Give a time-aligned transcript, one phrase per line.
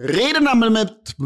[0.00, 1.16] Reden am Limit.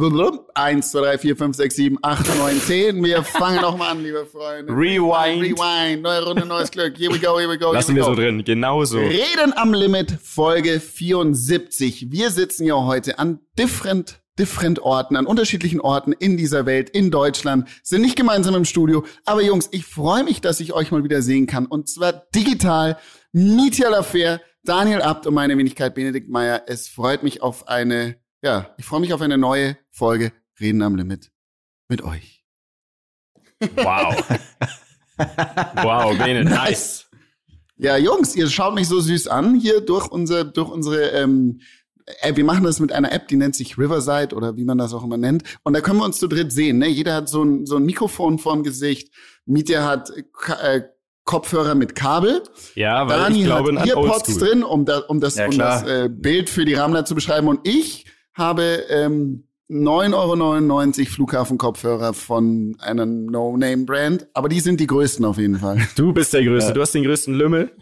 [0.54, 3.05] 1, 2, 3, 4, 5, 6, 7, 8, 9, 10.
[3.05, 4.72] Wir fangen nochmal an, liebe Freunde.
[4.72, 5.43] Rewind.
[5.43, 6.03] Rewind.
[6.03, 6.96] Neue Runde, neues Glück.
[6.96, 7.71] Here we go, here we go.
[7.71, 8.98] Lassen wir so drin, genau so.
[8.98, 12.11] Reden am Limit, Folge 74.
[12.11, 17.11] Wir sitzen ja heute an different, different Orten, an unterschiedlichen Orten in dieser Welt, in
[17.11, 19.04] Deutschland, sind nicht gemeinsam im Studio.
[19.27, 21.66] Aber Jungs, ich freue mich, dass ich euch mal wieder sehen kann.
[21.66, 22.96] Und zwar digital.
[23.32, 26.62] Mitya Lafer, Daniel Abt und meine Wenigkeit Benedikt Meyer.
[26.68, 30.96] Es freut mich auf eine ja, ich freue mich auf eine neue Folge Reden am
[30.96, 31.31] Limit
[31.89, 32.45] mit euch.
[33.60, 34.16] Wow.
[35.83, 37.06] wow, Bene, nice.
[37.77, 41.60] Ja, Jungs, ihr schaut mich so süß an hier durch unsere, durch unsere, ähm,
[42.20, 42.36] App.
[42.36, 45.05] Wir machen das mit einer App, die nennt sich Riverside oder wie man das auch
[45.05, 45.45] immer nennt.
[45.62, 46.78] Und da können wir uns zu dritt sehen.
[46.78, 46.88] Ne?
[46.88, 49.12] Jeder hat so ein, so ein Mikrofon vorm Gesicht.
[49.47, 50.83] Mietja hat äh,
[51.24, 52.42] Kopfhörer mit Kabel.
[52.74, 55.83] Ja, weil Dani ich glaube, hat Earpods drin, um, da, um das, Ja, um das
[55.84, 57.48] äh, Bild für die Ramler zu beschreiben.
[57.48, 64.28] Und ich habe ähm, 9,99 Euro Flughafenkopfhörer von einer No-Name-Brand.
[64.34, 65.78] Aber die sind die größten auf jeden Fall.
[65.97, 67.72] Du bist der Größte, du hast den größten Lümmel.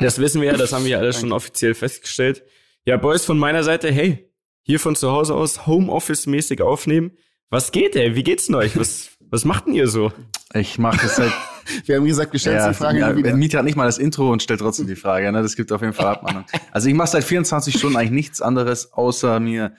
[0.00, 2.44] Das wissen wir ja, das haben wir ja alles schon offiziell festgestellt.
[2.84, 4.28] Ja, Boys, von meiner Seite, hey,
[4.62, 7.12] hier von zu Hause aus Homeoffice-mäßig aufnehmen.
[7.50, 8.16] Was geht, ey?
[8.16, 8.78] Wie geht's denn euch?
[8.78, 10.12] Was, was macht denn ihr so?
[10.54, 11.32] Ich mache das seit.
[11.86, 13.36] Wir haben gesagt, wir stellen ja, die Frage ja, wieder.
[13.36, 15.30] Mieter hat nicht mal das Intro und stellt trotzdem die Frage.
[15.30, 15.42] Ne?
[15.42, 16.44] Das gibt auf jeden Fall Abmahnung.
[16.72, 19.72] Also ich mache seit 24 Stunden eigentlich nichts anderes, außer mir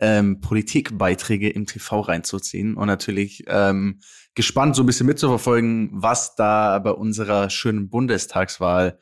[0.00, 4.00] ähm, Politikbeiträge im TV reinzuziehen und natürlich ähm,
[4.34, 8.98] gespannt so ein bisschen mitzuverfolgen, was da bei unserer schönen Bundestagswahl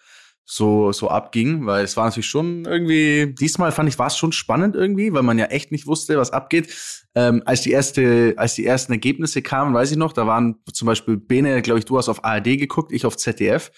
[0.50, 4.32] so so abging, weil es war natürlich schon irgendwie diesmal fand ich war es schon
[4.32, 6.74] spannend irgendwie, weil man ja echt nicht wusste, was abgeht.
[7.14, 10.86] Ähm, als die erste als die ersten Ergebnisse kamen, weiß ich noch, da waren zum
[10.86, 13.70] Beispiel Bene, glaube ich, du hast auf ARD geguckt, ich auf ZDF.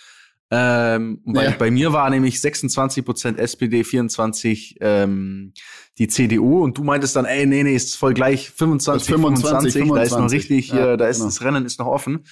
[0.53, 1.51] Ähm, und bei, Ja.
[1.59, 5.53] bei mir war nämlich 26 Prozent SPD, 24 ähm,
[5.99, 9.95] die CDU und du meintest dann, ey, nee, nee, ist voll gleich 25, 25, 25,
[9.95, 10.39] da ist noch 25.
[10.39, 11.29] richtig, Ja, hier, da ist genau.
[11.29, 12.25] das Rennen ist noch offen.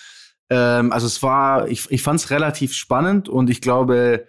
[0.51, 4.27] Ähm, also es war, ich, ich fand es relativ spannend und ich glaube,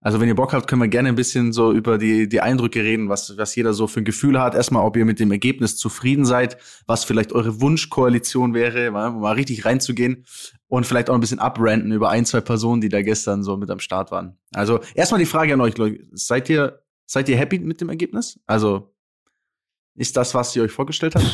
[0.00, 2.80] also wenn ihr Bock habt, können wir gerne ein bisschen so über die, die Eindrücke
[2.80, 4.54] reden, was, was jeder so für ein Gefühl hat.
[4.54, 9.32] Erstmal, ob ihr mit dem Ergebnis zufrieden seid, was vielleicht eure Wunschkoalition wäre, mal, mal
[9.32, 10.24] richtig reinzugehen
[10.68, 13.68] und vielleicht auch ein bisschen abranten über ein, zwei Personen, die da gestern so mit
[13.68, 14.38] am Start waren.
[14.54, 16.04] Also erstmal die Frage an euch, Leute.
[16.12, 18.38] Seid ihr, seid ihr happy mit dem Ergebnis?
[18.46, 18.94] Also
[19.96, 21.26] ist das, was ihr euch vorgestellt habt?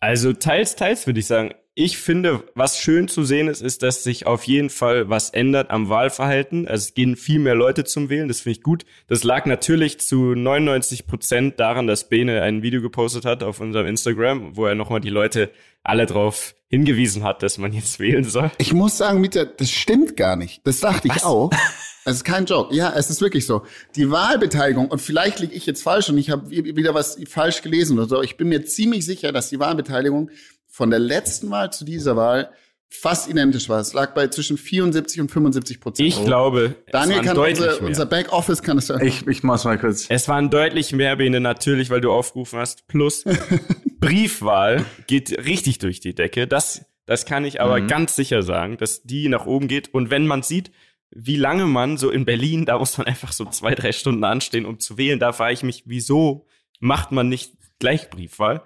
[0.00, 1.54] Also teils, teils würde ich sagen.
[1.80, 5.70] Ich finde, was schön zu sehen ist, ist, dass sich auf jeden Fall was ändert
[5.70, 6.66] am Wahlverhalten.
[6.66, 8.84] Also es gehen viel mehr Leute zum Wählen, das finde ich gut.
[9.06, 13.86] Das lag natürlich zu 99 Prozent daran, dass Bene ein Video gepostet hat auf unserem
[13.86, 15.52] Instagram, wo er nochmal die Leute
[15.84, 18.50] alle drauf hingewiesen hat, dass man jetzt wählen soll.
[18.58, 20.66] Ich muss sagen, Mieter, das stimmt gar nicht.
[20.66, 21.22] Das dachte ich Was?
[21.22, 21.52] auch.
[22.04, 22.74] Es ist kein Joke.
[22.74, 23.66] Ja, es ist wirklich so.
[23.94, 27.98] Die Wahlbeteiligung, und vielleicht liege ich jetzt falsch und ich habe wieder was falsch gelesen
[27.98, 30.30] oder so, ich bin mir ziemlich sicher, dass die Wahlbeteiligung
[30.78, 32.50] von der letzten Wahl zu dieser Wahl
[32.88, 33.80] fast identisch war.
[33.80, 36.08] Es lag bei zwischen 74 und 75 Prozent.
[36.08, 37.88] Ich glaube, Daniel es waren kann deutlich unser, mehr.
[37.88, 39.04] unser Backoffice kann es sagen.
[39.04, 40.06] Ich, ich mach's mal kurz.
[40.08, 42.86] Es waren deutlich mehr Bene, natürlich, weil du aufgerufen hast.
[42.86, 43.24] Plus
[44.00, 46.46] Briefwahl geht richtig durch die Decke.
[46.46, 47.88] Das, das kann ich aber Mhm.
[47.88, 49.92] ganz sicher sagen, dass die nach oben geht.
[49.92, 50.70] Und wenn man sieht,
[51.10, 54.64] wie lange man so in Berlin, da muss man einfach so zwei, drei Stunden anstehen,
[54.64, 56.46] um zu wählen, da frage ich mich, wieso
[56.80, 58.62] macht man nicht gleich Briefwahl?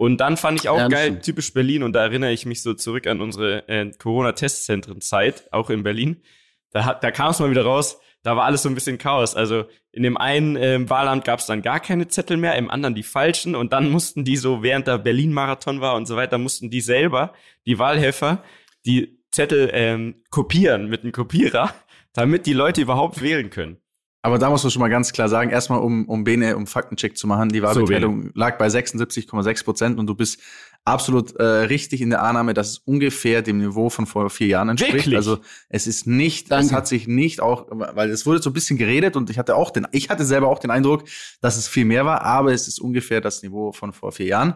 [0.00, 2.72] Und dann fand ich auch das geil, typisch Berlin, und da erinnere ich mich so
[2.72, 6.22] zurück an unsere äh, Corona-Testzentren-Zeit, auch in Berlin.
[6.70, 9.34] Da, hat- da kam es mal wieder raus, da war alles so ein bisschen Chaos.
[9.34, 12.94] Also in dem einen ähm, Wahlamt gab es dann gar keine Zettel mehr, im anderen
[12.94, 16.70] die falschen und dann mussten die so, während der Berlin-Marathon war und so weiter, mussten
[16.70, 17.32] die selber,
[17.66, 18.42] die Wahlhelfer,
[18.86, 21.74] die Zettel ähm, kopieren mit einem Kopierer,
[22.14, 23.76] damit die Leute überhaupt wählen können.
[24.22, 27.16] Aber da muss man schon mal ganz klar sagen, erstmal um, um Bene, um Faktencheck
[27.16, 30.40] zu machen, die Wahlbeteiligung lag bei 76,6 Prozent und du bist
[30.84, 34.68] absolut äh, richtig in der Annahme, dass es ungefähr dem Niveau von vor vier Jahren
[34.68, 34.94] entspricht.
[34.94, 35.16] Wirklich?
[35.16, 35.38] Also
[35.68, 36.74] es ist nicht, es Danke.
[36.74, 39.70] hat sich nicht auch, weil es wurde so ein bisschen geredet und ich hatte auch
[39.70, 41.04] den, ich hatte selber auch den Eindruck,
[41.40, 44.54] dass es viel mehr war, aber es ist ungefähr das Niveau von vor vier Jahren.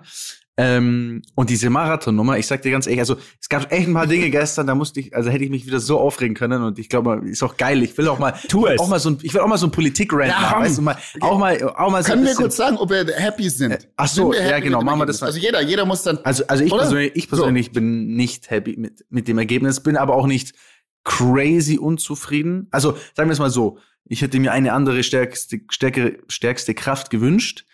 [0.57, 4.07] Ähm, und diese Marathonnummer, ich sag dir ganz ehrlich, also es gab echt ein paar
[4.07, 6.89] Dinge gestern, da musste ich, also hätte ich mich wieder so aufregen können und ich
[6.89, 7.83] glaube, ist auch geil.
[7.83, 8.79] Ich will auch mal, Tu es.
[8.79, 10.83] auch mal so ein, ich will auch mal so ein Politik-Rant Ja, machen, weißt du,
[10.83, 13.89] mal, auch mal, auch mal so Können wir kurz sagen, ob wir happy sind?
[13.97, 15.27] ach so, Sind ja, genau, machen wir das mal.
[15.27, 16.19] Also jeder, jeder muss dann.
[16.23, 16.83] Also, also ich Oder?
[16.83, 20.55] persönlich, ich persönlich bin nicht happy mit, mit dem Ergebnis, bin aber auch nicht
[21.03, 22.69] crazy unzufrieden.
[22.71, 27.11] Also, sagen wir es mal so, ich hätte mir eine andere stärkste, stärkere, stärkste Kraft
[27.11, 27.65] gewünscht,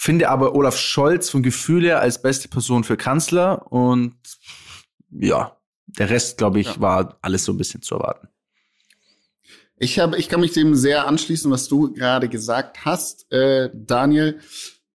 [0.00, 4.14] finde aber Olaf Scholz vom Gefühl her als beste Person für Kanzler und
[5.10, 5.56] ja,
[5.86, 6.80] der Rest, glaube ich, Ja.
[6.80, 8.28] war alles so ein bisschen zu erwarten.
[9.76, 14.38] Ich habe, ich kann mich dem sehr anschließen, was du gerade gesagt hast, äh, Daniel.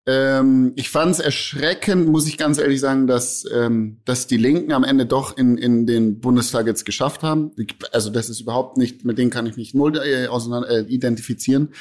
[0.05, 4.71] Ähm, ich fand es erschreckend, muss ich ganz ehrlich sagen, dass, ähm, dass die Linken
[4.71, 7.51] am Ende doch in, in den Bundestag jetzt geschafft haben.
[7.91, 11.73] Also das ist überhaupt nicht, mit denen kann ich mich null äh, auseinander, äh, identifizieren.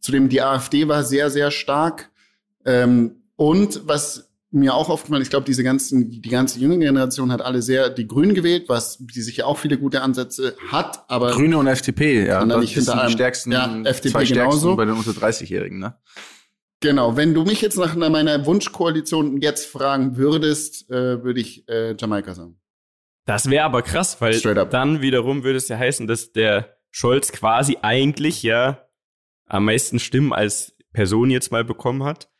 [0.00, 2.10] Zudem die AfD war sehr, sehr stark.
[2.66, 7.42] Ähm, und was mir auch aufgefallen, ich glaube, diese ganzen, die ganze junge Generation hat
[7.42, 11.58] alle sehr die Grünen gewählt, was die sicher auch viele gute Ansätze hat, aber Grüne
[11.58, 14.76] und FDP, ja, das sind die einem- stärksten, ja, FDP zwei stärksten genauso.
[14.76, 15.96] bei den unter 30-Jährigen, ne?
[16.80, 21.94] genau, wenn du mich jetzt nach meiner Wunschkoalition jetzt fragen würdest, äh, würde ich äh,
[21.98, 22.60] Jamaika sagen.
[23.26, 24.40] Das wäre aber krass, weil
[24.70, 28.86] dann wiederum würde es ja heißen, dass der Scholz quasi eigentlich ja
[29.46, 32.30] am meisten Stimmen als Person jetzt mal bekommen hat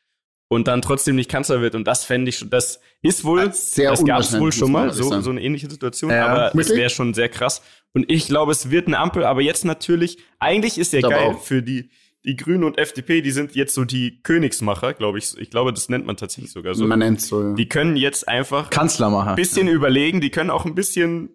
[0.48, 1.74] und dann trotzdem nicht Kanzler wird.
[1.74, 4.92] Und das fände ich schon, das ist wohl, Sehr das gab es wohl schon mal,
[4.92, 6.26] so, so eine ähnliche Situation, Ja.
[6.26, 7.62] aber es wäre schon sehr krass.
[7.94, 11.40] Und ich glaube, es wird eine Ampel, aber jetzt natürlich, eigentlich ist ja geil auch.
[11.42, 11.90] für die,
[12.24, 15.36] die Grünen und FDP, die sind jetzt so die Königsmacher, glaube ich.
[15.38, 16.84] Ich glaube, das nennt man tatsächlich sogar so.
[16.86, 17.54] Man nennt so.
[17.54, 19.34] Die können jetzt einfach Kanzlermacher.
[19.36, 21.30] bisschen überlegen, die können auch ein bisschen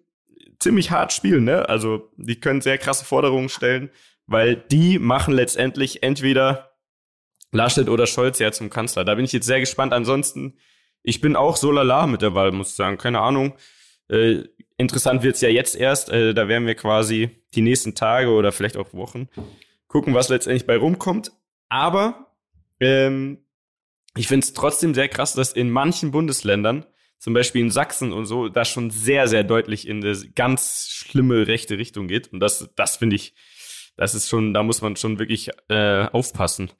[0.58, 1.68] ziemlich hart spielen, ne?
[1.68, 3.90] Also die können sehr krasse Forderungen stellen,
[4.26, 6.71] weil die machen letztendlich entweder
[7.52, 9.04] Laschet oder Scholz ja zum Kanzler.
[9.04, 9.92] Da bin ich jetzt sehr gespannt.
[9.92, 10.58] Ansonsten,
[11.02, 12.98] ich bin auch so lala mit der Wahl, muss ich sagen.
[12.98, 13.54] Keine Ahnung.
[14.08, 14.44] Äh,
[14.78, 16.10] interessant wird's ja jetzt erst.
[16.10, 19.28] Äh, da werden wir quasi die nächsten Tage oder vielleicht auch Wochen
[19.86, 21.32] gucken, was letztendlich bei rumkommt.
[21.68, 22.32] Aber
[22.80, 23.38] ähm,
[24.16, 26.86] ich finde es trotzdem sehr krass, dass in manchen Bundesländern,
[27.18, 31.46] zum Beispiel in Sachsen und so, das schon sehr, sehr deutlich in eine ganz schlimme
[31.46, 32.32] rechte Richtung geht.
[32.32, 33.34] Und das, das finde ich,
[33.96, 36.70] das ist schon, da muss man schon wirklich äh, aufpassen.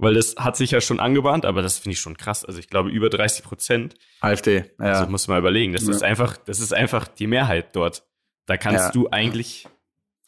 [0.00, 2.44] Weil das hat sich ja schon angebahnt, aber das finde ich schon krass.
[2.44, 3.94] Also ich glaube über 30 Prozent.
[4.20, 4.84] AfD, ja.
[4.84, 5.72] Also muss man überlegen.
[5.72, 5.90] Das Ja.
[5.90, 8.04] ist einfach, das ist einfach die Mehrheit dort.
[8.46, 8.90] Da kannst Ja.
[8.92, 9.66] du eigentlich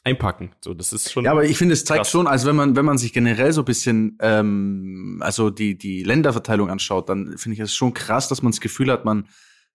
[0.03, 0.53] einpacken.
[0.65, 1.25] So, das ist schon.
[1.25, 2.11] Ja, aber ich finde, es zeigt Krass.
[2.11, 6.03] schon, also wenn man, wenn man sich generell so ein bisschen, ähm, also die, die
[6.03, 9.29] Länderverteilung anschaut, dann finde ich es schon krass, dass man das Gefühl hat, man,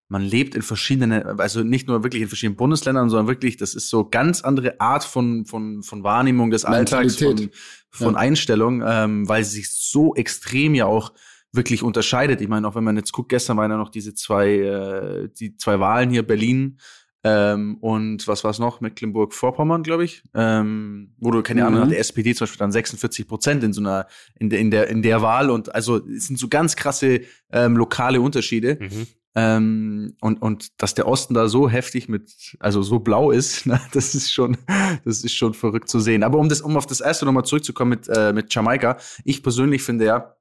[0.08, 3.90] man lebt in verschiedenen, also nicht nur wirklich in verschiedenen Bundesländern, sondern wirklich, das ist
[3.90, 7.56] so ganz andere Art von, von, von Wahrnehmung des Alltags, von, Mentalität.
[7.90, 8.20] von Ja.
[8.20, 11.12] Einstellung, ähm, weil sie sich so extrem ja auch
[11.52, 12.42] wirklich unterscheidet.
[12.42, 15.56] Ich meine, auch wenn man jetzt guckt, gestern waren ja noch diese zwei, äh, die
[15.58, 16.78] zwei Wahlen hier, Berlin
[17.24, 18.82] ähm, und was war es noch?
[18.82, 20.22] Mecklenburg-Vorpommern, glaube ich.
[20.36, 21.90] Ähm, wo du, keine Ahnung, Mhm.
[21.90, 24.06] der SPD zum Beispiel dann 46 Prozent in so einer,
[24.38, 27.22] in der, in der, in der Wahl und also es sind so ganz krasse
[27.52, 28.78] ähm, lokale Unterschiede.
[28.80, 29.08] Mhm.
[29.38, 33.82] Ähm, und, und dass der Osten da so heftig mit, also so blau ist, ne,
[33.92, 34.58] das ist schon,
[35.04, 36.24] das ist schon verrückt zu sehen.
[36.24, 39.84] Aber um das, um auf das erste nochmal zurückzukommen mit, äh, mit Jamaika, ich persönlich
[39.84, 40.36] finde ja,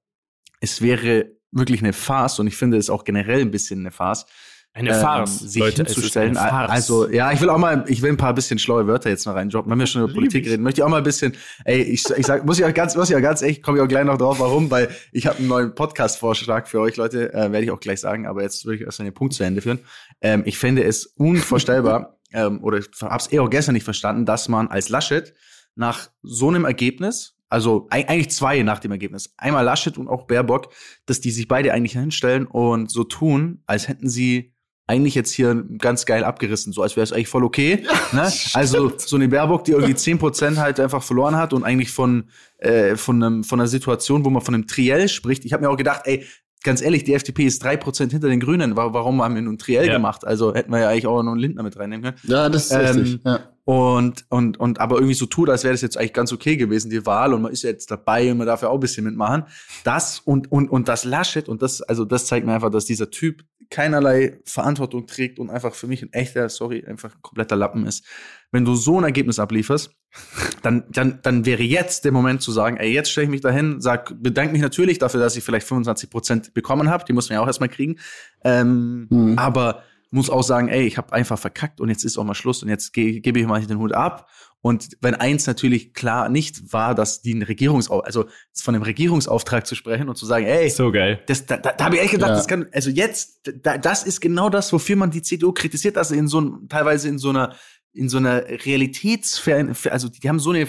[0.61, 4.27] es wäre wirklich eine Farce und ich finde es auch generell ein bisschen eine Farce,
[4.77, 5.39] Eine ähm, Farce.
[5.39, 6.37] sich Leute, es hinzustellen.
[6.37, 9.35] Also, ja, ich will auch mal, ich will ein paar bisschen schlaue Wörter jetzt noch
[9.35, 9.71] reindroppen.
[9.71, 10.53] Wenn wir schon über Lieb Politik ich.
[10.53, 11.33] reden, möchte ich auch mal ein bisschen,
[11.65, 13.85] ey, ich, ich sag, muss ich auch ganz, muss ich auch ganz echt, komme ich
[13.85, 17.53] auch gleich noch drauf, warum, weil ich habe einen neuen Podcast-Vorschlag für euch, Leute, äh,
[17.53, 19.79] werde ich auch gleich sagen, aber jetzt würde ich erst einen Punkt zu Ende führen.
[20.21, 24.49] Ähm, ich finde es unvorstellbar, ähm, oder ich hab's eh auch gestern nicht verstanden, dass
[24.49, 25.35] man als Laschet
[25.77, 30.27] nach so einem Ergebnis, also eig- eigentlich zwei nach dem Ergebnis, einmal Laschet und auch
[30.27, 30.73] Baerbock,
[31.07, 34.54] dass die sich beide eigentlich hinstellen und so tun, als hätten sie
[34.87, 37.85] eigentlich jetzt hier ganz geil abgerissen, so als wäre es eigentlich voll okay.
[38.13, 38.31] ne?
[38.55, 42.25] Also so eine Baerbock, die irgendwie 10% halt einfach verloren hat und eigentlich von,
[42.59, 45.45] äh, von, einem, von einer Situation, wo man von einem Triell spricht.
[45.47, 46.27] Ich habe mir auch gedacht, ey,
[46.63, 48.77] ganz ehrlich, die FDP ist 3% hinter den Grünen.
[48.77, 49.95] Wa- Warum haben wir nun ein Triell Ja.
[49.95, 50.27] gemacht?
[50.27, 52.17] Also hätten wir ja eigentlich auch noch einen Lindner mit reinnehmen können.
[52.25, 53.21] Ja, das ist Ähm, richtig.
[53.25, 53.41] Ja.
[53.65, 56.91] Und, und, und aber irgendwie so tut, als wäre das jetzt eigentlich ganz okay gewesen,
[56.91, 59.45] die Wahl, und man ist jetzt dabei und man darf ja auch ein bisschen mitmachen.
[59.85, 63.11] Das und, und, und das Laschet, und das, also das zeigt mir einfach, dass dieser
[63.11, 67.87] Typ keinerlei Verantwortung trägt und einfach für mich ein echter, sorry, einfach ein kompletter Lappen
[67.87, 68.05] ist.
[68.53, 69.91] Wenn du so ein Ergebnis ablieferst,
[70.63, 73.81] dann, dann, dann wäre jetzt der Moment zu sagen, ey, jetzt stelle ich mich dahin,
[73.81, 77.37] sag, bedanke mich natürlich dafür, dass ich vielleicht 25 Prozent bekommen habe, die muss man
[77.37, 77.97] ja auch erstmal kriegen.
[78.45, 79.39] Ähm, Mhm.
[79.39, 79.83] aber
[80.15, 82.69] muss auch sagen, ey, ich habe einfach verkackt und jetzt ist auch mal Schluss und
[82.69, 84.29] jetzt ge gebe ich mal den Hut ab.
[84.61, 89.67] Und wenn eins natürlich klar nicht war, dass die einen Regierungsau also von einem Regierungsauftrag
[89.67, 91.23] zu sprechen und zu sagen, ey, so geil.
[91.27, 92.37] das, da, da, da habe ich echt gedacht, Ja.
[92.37, 96.09] das kann, also jetzt, da, das ist genau das, wofür man die CDU kritisiert, dass
[96.09, 97.55] sie in so einem, teilweise in so einer,
[97.93, 100.67] in so einer Realitätsfern, also die haben so eine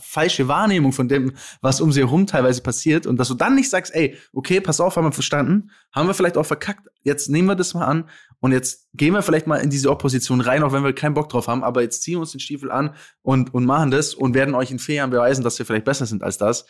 [0.00, 3.70] falsche Wahrnehmung von dem, was um sie herum teilweise passiert und dass du dann nicht
[3.70, 7.48] sagst, ey, okay, pass auf, haben wir verstanden, haben wir vielleicht auch verkackt, jetzt nehmen
[7.48, 8.08] wir das mal an
[8.40, 11.28] und jetzt gehen wir vielleicht mal in diese Opposition rein, auch wenn wir keinen Bock
[11.28, 14.34] drauf haben, aber jetzt ziehen wir uns den Stiefel an und, und machen das und
[14.34, 16.66] werden euch in vier Jahren beweisen, dass wir vielleicht besser sind als das.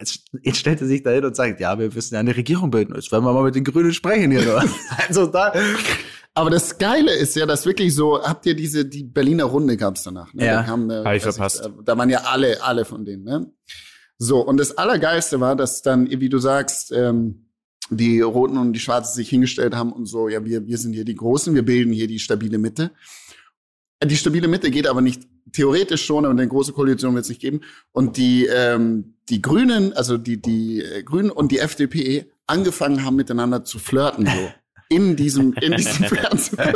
[0.00, 2.70] Jetzt, jetzt stellt er sich da hin und sagt, ja, wir müssen ja eine Regierung
[2.70, 2.94] bilden.
[2.94, 4.64] Jetzt werden wir mal mit den Grünen sprechen hier.
[5.08, 5.52] Also da,
[6.34, 10.02] Aber das Geile ist ja, dass wirklich so, habt ihr diese, die Berliner Runde gab's
[10.02, 10.34] danach.
[10.34, 10.46] Ne?
[10.46, 10.56] Ja.
[10.56, 11.64] Da, kam, äh, Hab ich verpasst.
[11.64, 13.22] äh, da waren ja alle, alle von denen.
[13.22, 13.52] Ne?
[14.18, 17.46] So, und das Allergeilste war, dass dann, wie du sagst, ähm,
[17.90, 21.04] die Roten und die Schwarzen sich hingestellt haben und so, ja, wir, wir sind hier
[21.04, 22.90] die Großen, wir bilden hier die stabile Mitte.
[24.02, 25.22] Die stabile Mitte geht aber nicht
[25.52, 27.60] theoretisch schon, aber eine große Koalition wird es nicht geben.
[27.92, 33.16] Und die, ähm, die Grünen, also die, die äh, Grünen und die FDP angefangen haben
[33.16, 34.32] miteinander zu flirten, so.
[34.88, 36.74] In diesem, in diesem Fernsehen.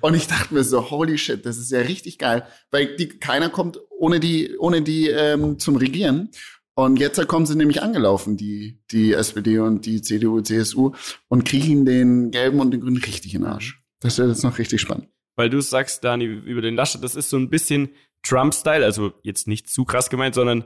[0.00, 2.46] Und ich dachte mir so, holy shit, das ist ja richtig geil.
[2.70, 6.30] Weil die, keiner kommt ohne die, ohne die ähm, zum Regieren.
[6.74, 10.92] Und jetzt kommen sie nämlich angelaufen, die, die SPD und die CDU, CSU,
[11.28, 13.80] und kriegen den Gelben und den Grünen richtig in den Arsch.
[14.00, 15.08] Das wird jetzt noch richtig spannend.
[15.36, 17.90] Weil du sagst, Dani, über den Laschet, das ist so ein bisschen
[18.22, 20.64] Trump-Style, also jetzt nicht zu krass gemeint, sondern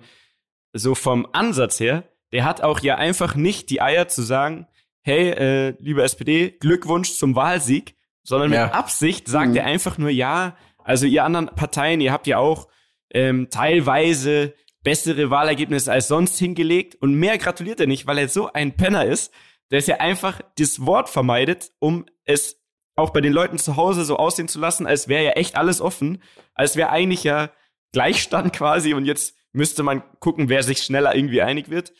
[0.72, 4.66] so vom Ansatz her, der hat auch ja einfach nicht die Eier zu sagen,
[5.02, 8.66] hey, äh, liebe SPD, Glückwunsch zum Wahlsieg, sondern ja.
[8.66, 9.56] mit Absicht sagt mhm.
[9.56, 12.68] er einfach nur, ja, also ihr anderen Parteien, ihr habt ja auch
[13.10, 18.52] ähm, teilweise bessere Wahlergebnisse als sonst hingelegt und mehr gratuliert er nicht, weil er so
[18.52, 19.32] ein Penner ist,
[19.70, 22.62] der es ja einfach das Wort vermeidet, um es
[22.96, 25.80] auch bei den Leuten zu Hause so aussehen zu lassen, als wäre ja echt alles
[25.80, 26.22] offen,
[26.54, 27.50] als wäre eigentlich ja
[27.92, 31.92] Gleichstand quasi und jetzt müsste man gucken, wer sich schneller irgendwie einig wird.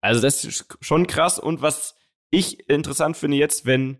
[0.00, 1.94] Also das ist schon krass und was
[2.34, 3.98] ich interessant finde jetzt, wenn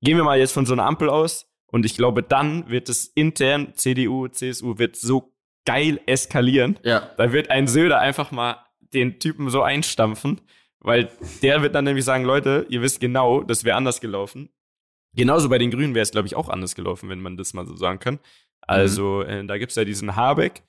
[0.00, 3.06] gehen wir mal jetzt von so einer Ampel aus und ich glaube, dann wird es
[3.06, 5.32] intern CDU, CSU wird so
[5.64, 6.78] geil eskalieren.
[6.82, 7.10] Ja.
[7.16, 10.40] Da wird ein Söder einfach mal den Typen so einstampfen,
[10.80, 11.08] weil
[11.42, 14.50] der wird dann nämlich sagen, Leute, ihr wisst genau, das wäre anders gelaufen.
[15.14, 17.66] Genauso bei den Grünen wäre es, glaube ich, auch anders gelaufen, wenn man das mal
[17.66, 18.18] so sagen kann.
[18.62, 19.30] Also, mhm.
[19.30, 20.62] äh, da gibt's ja diesen Habeck.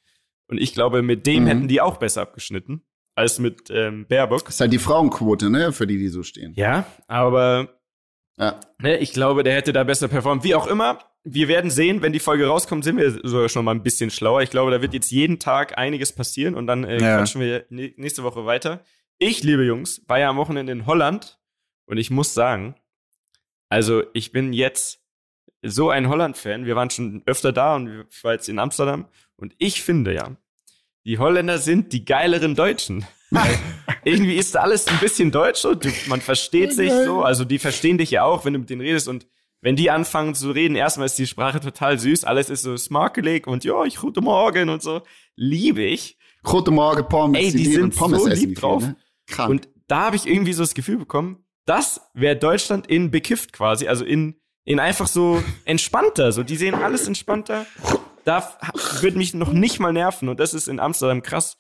[0.48, 1.48] Und ich glaube, mit dem mhm.
[1.48, 2.84] hätten die auch besser abgeschnitten
[3.16, 4.46] als mit ähm, Baerbock.
[4.46, 6.54] Das ist halt die Frauenquote, ne, für die, die so stehen.
[6.56, 7.70] Ja, aber
[8.38, 8.60] ja.
[8.80, 10.44] Ne, ich glaube, der hätte da besser performt.
[10.44, 13.72] Wie auch immer, wir werden sehen, wenn die Folge rauskommt, sind wir sogar schon mal
[13.72, 14.42] ein bisschen schlauer.
[14.42, 17.18] Ich glaube, da wird jetzt jeden Tag einiges passieren und dann äh, ja.
[17.18, 18.84] quatschen wir nächste Woche weiter.
[19.20, 21.40] Ich, liebe Jungs, war ja am Wochenende in Holland
[21.86, 22.76] und ich muss sagen,
[23.70, 25.02] also ich bin jetzt
[25.62, 26.66] so ein Holland-Fan.
[26.66, 30.36] Wir waren schon öfter da und ich war jetzt in Amsterdam und ich finde ja,
[31.06, 33.06] die Holländer sind die geileren Deutschen.
[34.04, 37.24] Irgendwie ist alles ein bisschen deutsch und man versteht sich so.
[37.24, 39.28] Also die verstehen dich ja auch, wenn du mit denen redest und
[39.62, 43.48] wenn die anfangen zu reden, erstmal ist die Sprache total süß, alles ist so smarkelig
[43.48, 45.02] und ja, ich gute Morgen und so.
[45.36, 46.18] Liebe ich.
[46.44, 47.40] Gute Morgen, Pommes.
[47.40, 48.84] Ey, die, die sind Pommes so lieb drauf.
[48.84, 48.96] Viel,
[49.38, 49.48] ne?
[49.48, 53.88] Und da habe ich irgendwie so das Gefühl bekommen, das wäre Deutschland in bekifft quasi,
[53.88, 56.34] also in, in einfach so entspannter.
[56.34, 57.66] So, die sehen alles entspannter.
[58.24, 58.58] Da
[59.02, 61.58] wird mich noch nicht mal nerven und das ist in Amsterdam krass.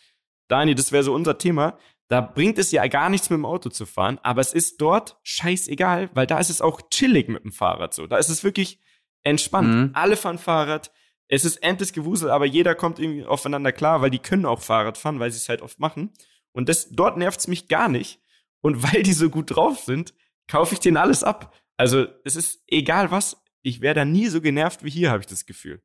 [0.47, 1.77] Dani, das wäre so unser Thema.
[2.09, 5.17] Da bringt es ja gar nichts mit dem Auto zu fahren, aber es ist dort
[5.23, 8.07] scheißegal, weil da ist es auch chillig mit dem Fahrrad so.
[8.07, 8.79] Da ist es wirklich
[9.23, 9.69] entspannt.
[9.69, 9.89] Mhm.
[9.93, 10.91] Alle fahren Fahrrad.
[11.27, 14.97] Es ist endlich Gewusel, aber jeder kommt irgendwie aufeinander klar, weil die können auch Fahrrad
[14.97, 16.11] fahren, weil sie es halt oft machen.
[16.51, 18.19] Und das, dort nervt es mich gar nicht.
[18.61, 20.13] Und weil die so gut drauf sind,
[20.47, 21.53] kaufe ich denen alles ab.
[21.77, 25.27] Also es ist egal was, ich wäre da nie so genervt wie hier, habe ich
[25.27, 25.81] das Gefühl.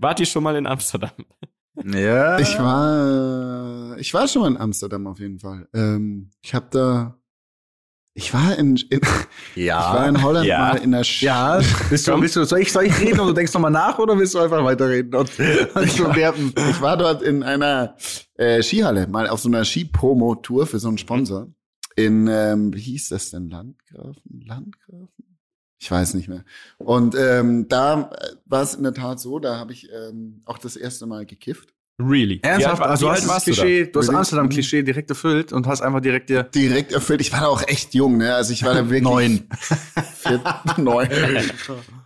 [0.00, 1.10] Wart ihr schon mal in Amsterdam?
[1.84, 2.38] Ja.
[2.38, 5.68] Ich war, ich war schon mal in Amsterdam auf jeden Fall.
[5.74, 7.18] Ähm, ich habe da,
[8.14, 9.00] ich war in, in
[9.54, 9.78] ja.
[9.78, 10.58] ich war in Holland ja.
[10.58, 13.28] mal in der Sch Ja, bist du, bist du, soll ich, soll ich reden und
[13.28, 16.96] du denkst nochmal nach oder willst du einfach weiterreden und, und ich, war, ich war
[16.96, 17.96] dort in einer
[18.34, 21.48] äh, Skihalle, mal auf so einer Skipromo-Tour für so einen Sponsor.
[21.96, 23.50] In, ähm, wie hieß das denn?
[23.50, 24.44] Landgrafen?
[24.46, 25.29] Landgrafen?
[25.80, 26.44] Ich weiß nicht mehr.
[26.76, 28.10] Und ähm, da
[28.44, 31.70] war es in der Tat so, da habe ich ähm, auch das erste Mal gekifft.
[31.98, 32.40] Really?
[32.42, 32.82] Ernsthaft?
[32.82, 36.28] also du hast das Klischee, du, du hast Amsterdam-Klischee direkt erfüllt und hast einfach direkt
[36.28, 36.44] dir...
[36.44, 37.22] Direkt erfüllt.
[37.22, 38.34] Ich war da auch echt jung, ne?
[38.34, 39.02] Also ich war da wirklich...
[39.02, 39.48] Neun.
[40.16, 40.40] Vier,
[40.76, 41.08] neun.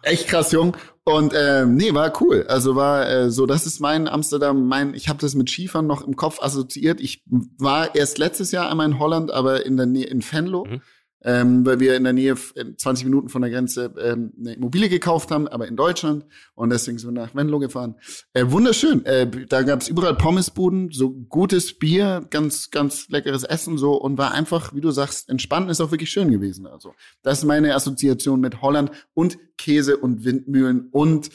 [0.03, 0.77] echt krass jung.
[1.03, 2.47] Und ähm, nee, war cool.
[2.49, 6.07] Also war äh, so, das ist mein Amsterdam, mein, ich habe das mit Skifahren noch
[6.07, 7.01] im Kopf assoziiert.
[7.01, 7.25] Ich
[7.59, 10.65] war erst letztes Jahr einmal in Holland, aber in der Nähe in Venlo.
[10.65, 10.81] Mhm
[11.25, 15.31] ähm, weil wir in der Nähe 20 Minuten von der Grenze ähm, eine Immobilie gekauft
[15.31, 17.97] haben, aber in Deutschland und deswegen sind wir nach Venlo gefahren.
[18.33, 19.05] Äh, wunderschön.
[19.07, 24.19] Äh, da gab es überall Pommesbuden, so gutes Bier, ganz ganz leckeres Essen so und
[24.19, 25.71] war einfach, wie du sagst, entspannt.
[25.71, 26.67] Ist auch wirklich schön gewesen.
[26.67, 31.31] Also das ist meine Assoziation mit Holland und Käse und Windmühlen und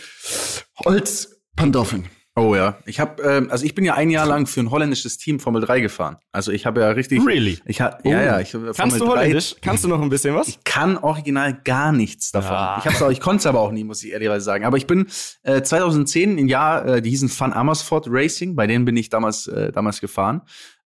[0.85, 2.05] Holzpantoffeln.
[2.39, 5.17] Oh ja, ich habe, ähm, also ich bin ja ein Jahr lang für ein holländisches
[5.17, 6.17] Team Formel 3 gefahren.
[6.31, 7.25] Also ich habe ja richtig.
[7.25, 7.59] Really?
[7.65, 8.09] Ich ha, oh.
[8.09, 8.39] ja, ja.
[8.39, 9.55] Ich, Kannst Formel du Holländisch?
[9.55, 10.47] 3, Kannst du noch ein bisschen was?
[10.47, 12.53] Ich kann original gar nichts davon.
[12.53, 12.77] Ja.
[12.79, 14.63] Ich hab's auch, ich konnte es aber auch nie, muss ich ehrlicherweise sagen.
[14.63, 15.07] Aber ich bin
[15.43, 19.47] äh, 2010 im Jahr, äh, die hießen Van Amersfoort Racing, bei denen bin ich damals
[19.47, 20.41] äh, damals gefahren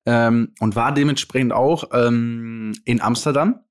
[0.05, 3.61] ähm, und war dementsprechend auch ähm, in Amsterdam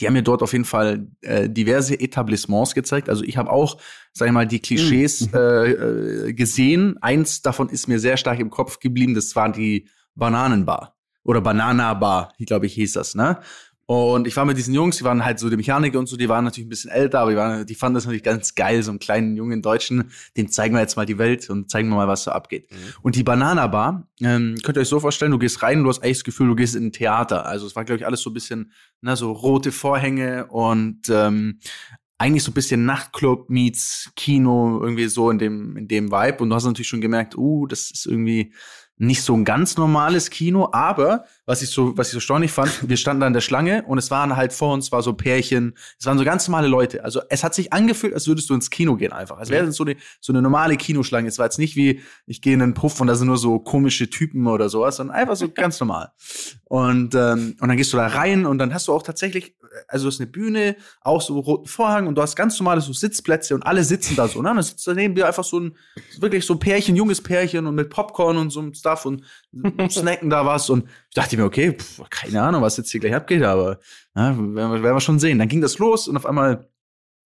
[0.00, 3.08] die haben mir dort auf jeden Fall äh, diverse Etablissements gezeigt.
[3.08, 3.80] Also ich habe auch,
[4.12, 5.34] sag ich mal, die Klischees mhm.
[5.34, 6.96] äh, äh, gesehen.
[7.02, 9.14] Eins davon ist mir sehr stark im Kopf geblieben.
[9.14, 13.14] Das war die Bananenbar oder Banana Bar, glaube ich, hieß das.
[13.14, 13.38] Ne?
[13.90, 16.28] Und ich war mit diesen Jungs, die waren halt so die Mechaniker und so, die
[16.28, 18.92] waren natürlich ein bisschen älter, aber die, waren, die fanden das natürlich ganz geil, so
[18.92, 22.06] einen kleinen jungen Deutschen, den zeigen wir jetzt mal die Welt und zeigen wir mal,
[22.06, 22.70] was so abgeht.
[22.70, 22.76] Mhm.
[23.02, 25.90] Und die Banana Bar, ähm, könnt ihr euch so vorstellen, du gehst rein und du
[25.90, 27.46] hast eigentlich das Gefühl, du gehst in ein Theater.
[27.46, 28.70] Also es war, glaube ich, alles so ein bisschen,
[29.00, 31.58] na, so rote Vorhänge und ähm,
[32.16, 36.44] eigentlich so ein bisschen Nachtclub meets Kino, irgendwie so in dem, in dem Vibe.
[36.44, 38.52] Und du hast natürlich schon gemerkt, uh, das ist irgendwie
[39.00, 42.86] nicht so ein ganz normales Kino, aber was ich so, was ich so erstaunlich fand,
[42.86, 45.74] wir standen da in der Schlange und es waren halt vor uns war so Pärchen,
[45.98, 47.02] es waren so ganz normale Leute.
[47.02, 49.38] Also es hat sich angefühlt, als würdest du ins Kino gehen einfach.
[49.38, 51.28] Als wäre es so eine, so eine normale Kinoschlange.
[51.28, 53.58] Es war jetzt nicht wie, ich gehe in einen Puff und da sind nur so
[53.58, 56.12] komische Typen oder sowas, sondern einfach so ganz normal.
[56.64, 59.56] Und, ähm, und dann gehst du da rein und dann hast du auch tatsächlich,
[59.88, 62.92] also es ist eine Bühne, auch so roten Vorhang und du hast ganz normale so
[62.92, 64.42] Sitzplätze und alle sitzen da so.
[64.42, 64.50] Ne?
[64.50, 65.76] Und dann sitzt daneben dir einfach so ein,
[66.18, 68.60] wirklich so ein Pärchen, junges Pärchen und mit Popcorn und so
[68.90, 69.24] Stuff und
[69.90, 70.70] snacken da was.
[70.70, 73.80] Und ich dachte mir, okay, pff, keine Ahnung, was jetzt hier gleich abgeht, aber
[74.14, 75.38] werden, wir, werden wir schon sehen.
[75.38, 76.68] Dann ging das los und auf einmal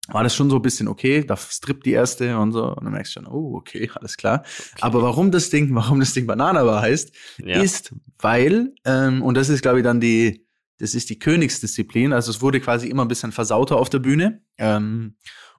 [0.08, 2.64] war das schon so ein bisschen okay, da strippt die erste und so.
[2.74, 4.40] Und dann merkst du schon, oh, okay, alles klar.
[4.40, 4.78] Okay.
[4.82, 7.60] Aber warum das Ding, warum das Ding Bananabar heißt, ja.
[7.62, 10.46] ist, weil, ähm, und das ist, glaube ich, dann die,
[10.78, 12.12] das ist die Königsdisziplin.
[12.12, 14.42] Also es wurde quasi immer ein bisschen versauter auf der Bühne.
[14.58, 15.16] Ähm,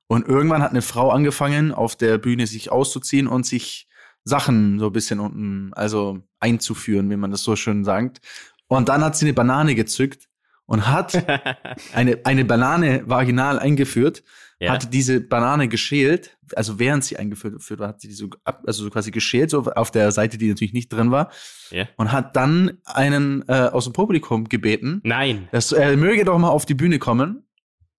[0.07, 3.87] und irgendwann hat eine Frau angefangen, auf der Bühne sich auszuziehen und sich
[4.25, 8.19] Sachen so ein bisschen unten, also einzuführen, wie man das so schön sagt.
[8.67, 10.27] Und dann hat sie eine Banane gezückt
[10.65, 11.23] und hat
[11.93, 14.23] eine, eine Banane vaginal eingeführt,
[14.59, 14.73] ja.
[14.73, 18.89] hat diese Banane geschält, also während sie eingeführt war, hat sie die so, also so
[18.89, 21.31] quasi geschält, so auf der Seite, die natürlich nicht drin war,
[21.69, 21.87] ja.
[21.97, 26.49] und hat dann einen äh, aus dem Publikum gebeten, nein, dass er möge doch mal
[26.49, 27.44] auf die Bühne kommen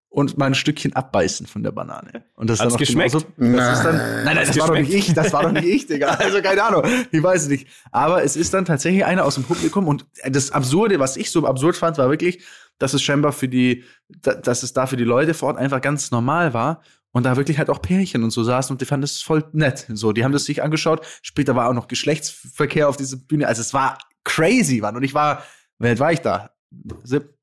[0.09, 2.25] und mal ein Stückchen abbeißen von der Banane.
[2.35, 3.13] Und das Hat's dann geschmeckt?
[3.13, 5.67] Genauso, das ist dann, nein, nein, das war doch nicht ich, das war doch nicht
[5.67, 6.15] ich, Digga.
[6.19, 7.67] Also keine Ahnung, ich weiß es nicht.
[7.91, 11.47] Aber es ist dann tatsächlich einer aus dem Publikum und das Absurde, was ich so
[11.47, 12.43] absurd fand, war wirklich,
[12.79, 16.11] dass es scheinbar für die, dass es da für die Leute vor Ort einfach ganz
[16.11, 16.83] normal war
[17.13, 19.87] und da wirklich halt auch Pärchen und so saßen und die fanden das voll nett.
[19.89, 21.05] So, die haben das sich angeschaut.
[21.23, 23.49] Später war auch noch Geschlechtsverkehr auf dieser Bühne.
[23.49, 24.97] Also es war crazy, Mann.
[24.97, 25.43] Und ich war,
[25.79, 26.51] wie alt war ich da?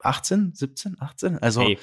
[0.01, 1.39] 18, 17, 18?
[1.39, 1.79] Also, hey,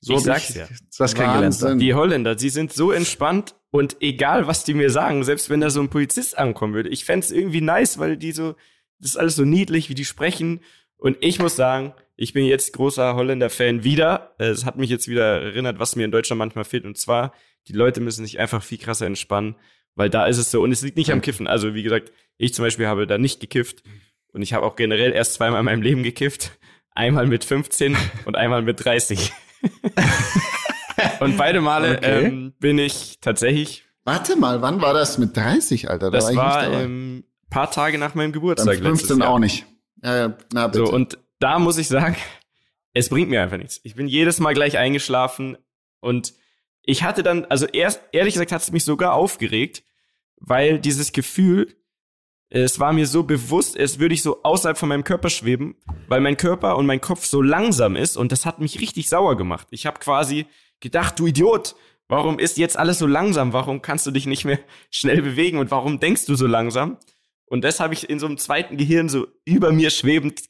[0.00, 0.68] so ich sag's ich ja.
[0.98, 1.80] Das kennengelernt.
[1.80, 5.70] Die Holländer, sie sind so entspannt und egal, was die mir sagen, selbst wenn da
[5.70, 8.54] so ein Polizist ankommen würde, ich fände irgendwie nice, weil die so,
[8.98, 10.60] das ist alles so niedlich, wie die sprechen.
[10.96, 14.34] Und ich muss sagen, ich bin jetzt großer Holländer-Fan wieder.
[14.38, 16.84] Es hat mich jetzt wieder erinnert, was mir in Deutschland manchmal fehlt.
[16.84, 17.32] Und zwar,
[17.68, 19.54] die Leute müssen sich einfach viel krasser entspannen,
[19.94, 20.62] weil da ist es so.
[20.62, 21.46] Und es liegt nicht am Kiffen.
[21.46, 23.84] Also, wie gesagt, ich zum Beispiel habe da nicht gekifft.
[24.32, 26.58] Und ich habe auch generell erst zweimal in meinem Leben gekifft.
[26.90, 29.32] Einmal mit 15 und einmal mit 30.
[31.20, 32.26] und beide Male okay.
[32.26, 33.84] ähm, bin ich tatsächlich.
[34.04, 36.10] Warte mal, wann war das mit 30, Alter?
[36.10, 38.76] Da das war, war ähm, paar Tage nach meinem Geburtstag.
[38.76, 39.66] Beim 15 auch nicht.
[40.02, 40.86] Ja, na bitte.
[40.86, 42.16] So, und da muss ich sagen,
[42.94, 43.80] es bringt mir einfach nichts.
[43.82, 45.56] Ich bin jedes Mal gleich eingeschlafen
[46.00, 46.34] und
[46.82, 49.82] ich hatte dann, also erst, ehrlich gesagt, hat es mich sogar aufgeregt,
[50.36, 51.76] weil dieses Gefühl,
[52.50, 55.76] es war mir so bewusst, es würde ich so außerhalb von meinem Körper schweben,
[56.08, 59.36] weil mein Körper und mein Kopf so langsam ist und das hat mich richtig sauer
[59.36, 59.68] gemacht.
[59.70, 60.46] Ich habe quasi
[60.80, 61.76] gedacht, du Idiot,
[62.08, 63.52] warum ist jetzt alles so langsam?
[63.52, 64.58] Warum kannst du dich nicht mehr
[64.90, 66.96] schnell bewegen und warum denkst du so langsam?
[67.46, 70.42] Und das habe ich in so einem zweiten Gehirn so über mir schwebend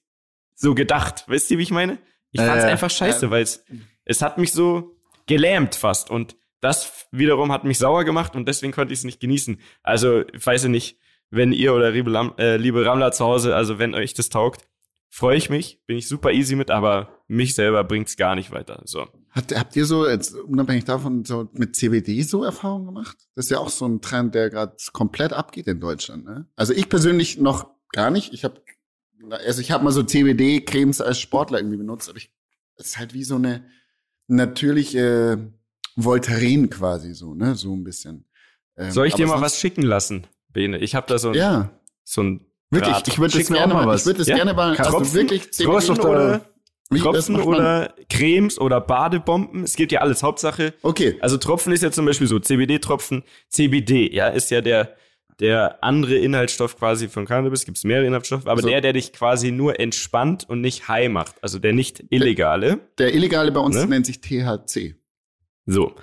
[0.54, 1.24] so gedacht.
[1.28, 1.98] Weißt du, wie ich meine?
[2.32, 3.30] Ich fand es äh, einfach scheiße, äh.
[3.30, 3.64] weil es,
[4.04, 6.10] es hat mich so gelähmt fast.
[6.10, 9.60] Und das wiederum hat mich sauer gemacht und deswegen konnte ich es nicht genießen.
[9.82, 10.98] Also, ich weiß ja nicht,
[11.30, 14.66] wenn ihr oder liebe, Lam äh, liebe Rammler zu Hause, also wenn euch das taugt,
[15.10, 18.82] freue ich mich, bin ich super easy mit, aber mich selber bringt's gar nicht weiter.
[18.84, 19.06] So.
[19.30, 23.16] Habt, habt ihr so, jetzt unabhängig davon, so mit CBD so Erfahrungen gemacht?
[23.34, 26.24] Das ist ja auch so ein Trend, der gerade komplett abgeht in Deutschland.
[26.24, 26.46] Ne?
[26.56, 28.32] Also ich persönlich noch gar nicht.
[28.32, 28.60] Ich habe
[29.30, 32.32] also ich habe mal so CBD-Cremes als Sportler irgendwie benutzt, aber ich,
[32.76, 33.64] es ist halt wie so eine
[34.26, 35.52] natürliche
[35.96, 38.24] Voltaren quasi so, ne, so ein bisschen.
[38.76, 40.78] Ähm, Soll ich dir mal was schicken lassen, Bene?
[40.78, 41.70] Ich habe da so ein, ja.
[42.04, 43.08] so ein Wirklich, Draht.
[43.08, 44.02] ich würde das gerne mal, was.
[44.02, 44.36] ich würde das ja?
[44.36, 46.42] gerne mal, Tropfen, also wirklich CBD oder
[46.90, 50.74] wie, Tropfen oder Cremes oder Badebomben, es gibt ja alles, Hauptsache.
[50.82, 51.16] Okay.
[51.20, 54.96] Also Tropfen ist ja zum Beispiel so, CBD-Tropfen, CBD, ja, ist ja der,
[55.40, 59.12] der andere Inhaltsstoff quasi von Cannabis, gibt es mehrere Inhaltsstoffe, aber also, der, der dich
[59.12, 62.80] quasi nur entspannt und nicht high macht, also der nicht illegale.
[62.98, 63.86] Der, der illegale bei uns ne?
[63.86, 64.94] nennt sich THC.
[65.64, 65.94] So.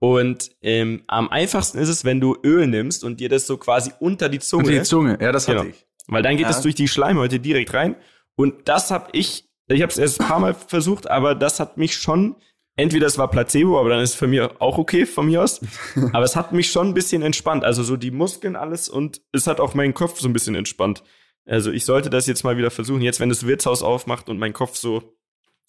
[0.00, 3.92] Und ähm, am einfachsten ist es, wenn du Öl nimmst und dir das so quasi
[3.98, 4.64] unter die Zunge.
[4.64, 5.60] Unter die Zunge, ja, das genau.
[5.60, 5.86] hatte ich.
[6.06, 6.50] Weil dann geht ja.
[6.50, 7.96] es durch die Schleimhäute direkt rein.
[8.36, 11.76] Und das habe ich, ich habe es erst ein paar Mal versucht, aber das hat
[11.76, 12.36] mich schon
[12.78, 15.60] entweder es war Placebo, aber dann ist es für mich auch okay von mir aus.
[16.12, 17.64] aber es hat mich schon ein bisschen entspannt.
[17.64, 21.02] Also so die Muskeln alles und es hat auch meinen Kopf so ein bisschen entspannt.
[21.44, 23.02] Also ich sollte das jetzt mal wieder versuchen.
[23.02, 25.16] Jetzt, wenn das Wirtshaus aufmacht und mein Kopf so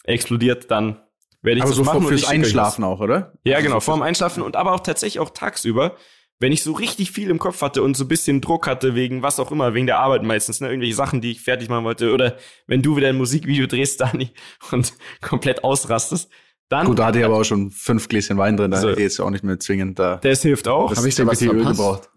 [0.03, 1.01] explodiert, dann
[1.41, 2.03] werde ich Aber das so machen.
[2.07, 3.33] fürs Einschlafen auch, oder?
[3.43, 5.95] Ja, genau, vorm Einschlafen und aber auch tatsächlich auch tagsüber,
[6.41, 9.21] wenn ich so richtig viel im Kopf hatte und so ein bisschen Druck hatte wegen
[9.21, 12.13] was auch immer, wegen der Arbeit meistens, ne, irgendwelche Sachen, die ich fertig machen wollte
[12.13, 14.31] oder wenn du wieder ein Musikvideo drehst, Dani,
[14.71, 16.29] und komplett ausrastest,
[16.69, 18.89] dann Gut, da hatte ich aber auch schon fünf Gläschen Wein drin, da So.
[18.89, 20.17] hätte ich jetzt auch nicht mehr zwingend da.
[20.17, 20.89] das hilft auch.
[20.89, 22.09] Das Hab ich da was Öl gebraucht.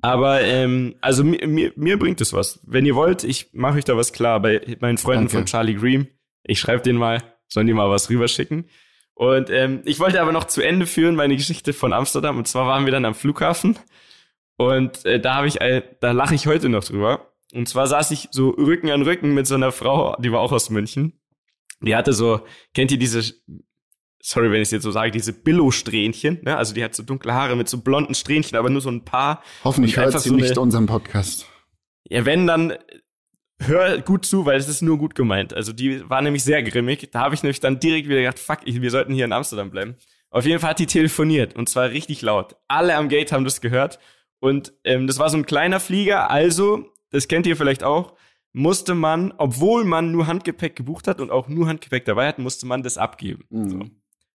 [0.00, 2.60] Aber ähm, also mir, mir, mir bringt es was.
[2.64, 5.36] Wenn ihr wollt, ich mache euch da was klar bei meinen Freunden Danke.
[5.38, 6.06] von Charlie Green.
[6.44, 8.68] Ich schreibe denen mal, sollen die mal was rüberschicken.
[9.14, 12.36] Und ähm, ich wollte aber noch zu Ende führen meine Geschichte von Amsterdam.
[12.36, 13.78] Und zwar waren wir dann am Flughafen
[14.58, 17.32] und äh, da habe ich, äh, da lache ich heute noch drüber.
[17.54, 20.52] Und zwar saß ich so Rücken an Rücken mit so einer Frau, die war auch
[20.52, 21.20] aus München.
[21.80, 22.40] Die hatte so,
[22.74, 23.22] kennt ihr diese,
[24.20, 26.56] sorry, wenn ich es jetzt so sage, diese Billo-Strähnchen, ne?
[26.56, 29.42] Also die hat so dunkle Haare mit so blonden Strähnchen, aber nur so ein paar.
[29.62, 31.46] Hoffentlich hört sie so nicht eine- unseren Podcast.
[32.08, 32.74] Ja, wenn, dann
[33.60, 35.54] hör gut zu, weil es ist nur gut gemeint.
[35.54, 37.08] Also die war nämlich sehr grimmig.
[37.12, 39.70] Da habe ich nämlich dann direkt wieder gedacht, fuck, ich, wir sollten hier in Amsterdam
[39.70, 39.96] bleiben.
[40.30, 42.56] Auf jeden Fall hat die telefoniert und zwar richtig laut.
[42.68, 43.98] Alle am Gate haben das gehört.
[44.38, 48.14] Und ähm, das war so ein kleiner Flieger, also, das kennt ihr vielleicht auch,
[48.52, 52.66] musste man, obwohl man nur Handgepäck gebucht hat und auch nur Handgepäck dabei hat, musste
[52.66, 53.44] man das abgeben.
[53.48, 53.70] Mhm.
[53.70, 53.80] So.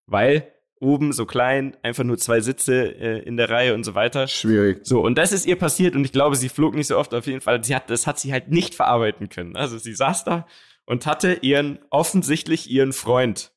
[0.08, 4.28] Weil oben so klein, einfach nur zwei Sitze äh, in der Reihe und so weiter.
[4.28, 4.80] Schwierig.
[4.84, 7.28] So, und das ist ihr passiert und ich glaube, sie flog nicht so oft auf
[7.28, 7.63] jeden Fall.
[7.63, 9.56] Sie hat, das hat sie halt nicht verarbeiten können.
[9.56, 10.48] Also sie saß da
[10.86, 13.54] und hatte ihren, offensichtlich ihren Freund,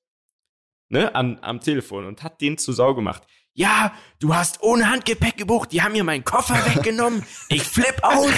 [0.88, 3.22] ne, an, am Telefon und hat den zu Sau gemacht.
[3.56, 7.22] Ja, du hast ohne Handgepäck gebucht, die haben mir meinen Koffer weggenommen.
[7.48, 8.32] Ich flipp aus.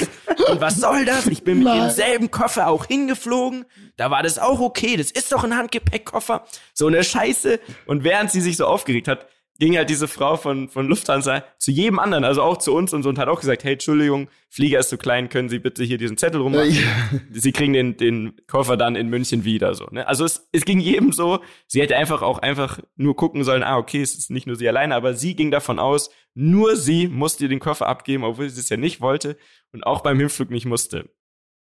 [0.50, 1.26] Und was soll das?
[1.26, 1.80] Ich bin mit Nein.
[1.84, 3.64] demselben Koffer auch hingeflogen.
[3.96, 4.96] Da war das auch okay.
[4.98, 6.44] Das ist doch ein Handgepäckkoffer.
[6.74, 7.60] So eine Scheiße.
[7.86, 9.26] Und während sie sich so aufgeregt hat,
[9.58, 13.02] ging halt diese Frau von, von Lufthansa zu jedem anderen, also auch zu uns und
[13.02, 15.98] so, und hat auch gesagt, hey, Entschuldigung, Flieger ist zu klein, können Sie bitte hier
[15.98, 16.70] diesen Zettel rummachen?
[16.72, 17.20] Ja.
[17.32, 20.06] Sie kriegen den, den Koffer dann in München wieder, so, ne?
[20.06, 23.78] Also es, es ging jedem so, sie hätte einfach auch einfach nur gucken sollen, ah,
[23.78, 27.48] okay, es ist nicht nur sie alleine, aber sie ging davon aus, nur sie musste
[27.48, 29.36] den Koffer abgeben, obwohl sie es ja nicht wollte
[29.72, 31.10] und auch beim Hinflug nicht musste.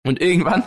[0.04, 0.64] Und irgendwann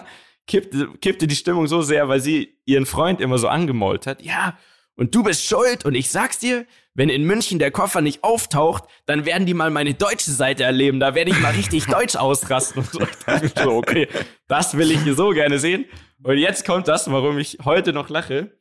[0.46, 4.22] kippte, kippte die Stimmung so sehr, weil sie ihren Freund immer so angemault hat.
[4.22, 4.59] Ja,
[4.98, 8.82] und du bist schuld und ich sag's dir, wenn in München der Koffer nicht auftaucht,
[9.06, 10.98] dann werden die mal meine deutsche Seite erleben.
[10.98, 12.82] Da werde ich mal richtig deutsch ausrasten.
[12.82, 12.98] Und so.
[13.44, 14.08] Ich so, okay,
[14.48, 15.84] das will ich hier so gerne sehen.
[16.24, 18.58] Und jetzt kommt das, warum ich heute noch lache.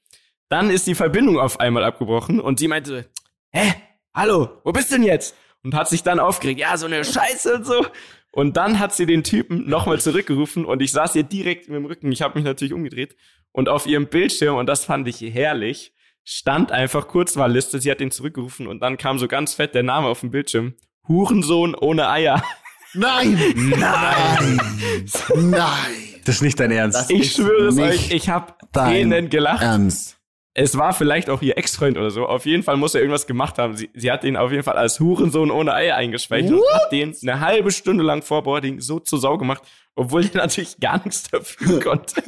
[0.48, 3.10] Dann ist die Verbindung auf einmal abgebrochen und sie meinte,
[3.50, 3.74] hä,
[4.14, 5.36] hallo, wo bist du denn jetzt?
[5.64, 7.88] Und hat sich dann aufgeregt, ja, so eine Scheiße und so.
[8.32, 11.86] Und dann hat sie den Typen nochmal zurückgerufen und ich saß ihr direkt mit dem
[11.88, 12.12] Rücken.
[12.12, 13.16] Ich habe mich natürlich umgedreht
[13.52, 15.94] und auf ihrem Bildschirm, und das fand ich herrlich,
[16.30, 17.80] stand einfach Kurzwahlliste.
[17.80, 20.74] Sie hat ihn zurückgerufen und dann kam so ganz fett der Name auf dem Bildschirm.
[21.08, 22.44] Hurensohn ohne Eier.
[22.94, 23.40] Nein!
[23.56, 24.60] Nein!
[25.36, 26.22] Nein!
[26.26, 27.00] Das ist nicht dein Ernst.
[27.00, 29.64] Das Ich schwöre es euch, ich habe dein Tränen gelacht.
[29.64, 30.18] Ernst.
[30.54, 32.26] Es war vielleicht auch ihr Ex-Freund oder so.
[32.26, 33.78] Auf jeden Fall muss er irgendwas gemacht haben.
[33.78, 37.16] Sie, sie hat ihn auf jeden Fall als Hurensohn ohne Eier eingespeichert und hat den
[37.22, 39.62] eine halbe Stunde lang vor Boarding so zur Sau gemacht,
[39.98, 42.24] obwohl er natürlich gar nichts dafür konnte.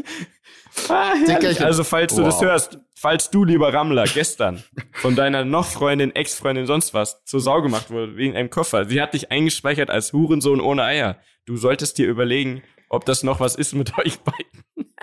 [0.87, 1.13] Ah,
[1.61, 2.43] also falls du das Wow.
[2.43, 7.61] hörst, falls du, lieber Rammler, gestern von deiner noch Freundin, Ex-Freundin, sonst was, zur Sau
[7.61, 11.17] gemacht wurde wegen einem Koffer, sie hat dich eingespeichert als Hurensohn ohne Eier.
[11.45, 14.93] Du solltest dir überlegen, ob das noch was ist mit euch beiden.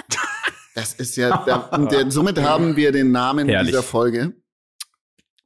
[0.74, 3.70] Das ist ja, der, der, somit haben wir den Namen Herrlich.
[3.72, 4.34] dieser Folge.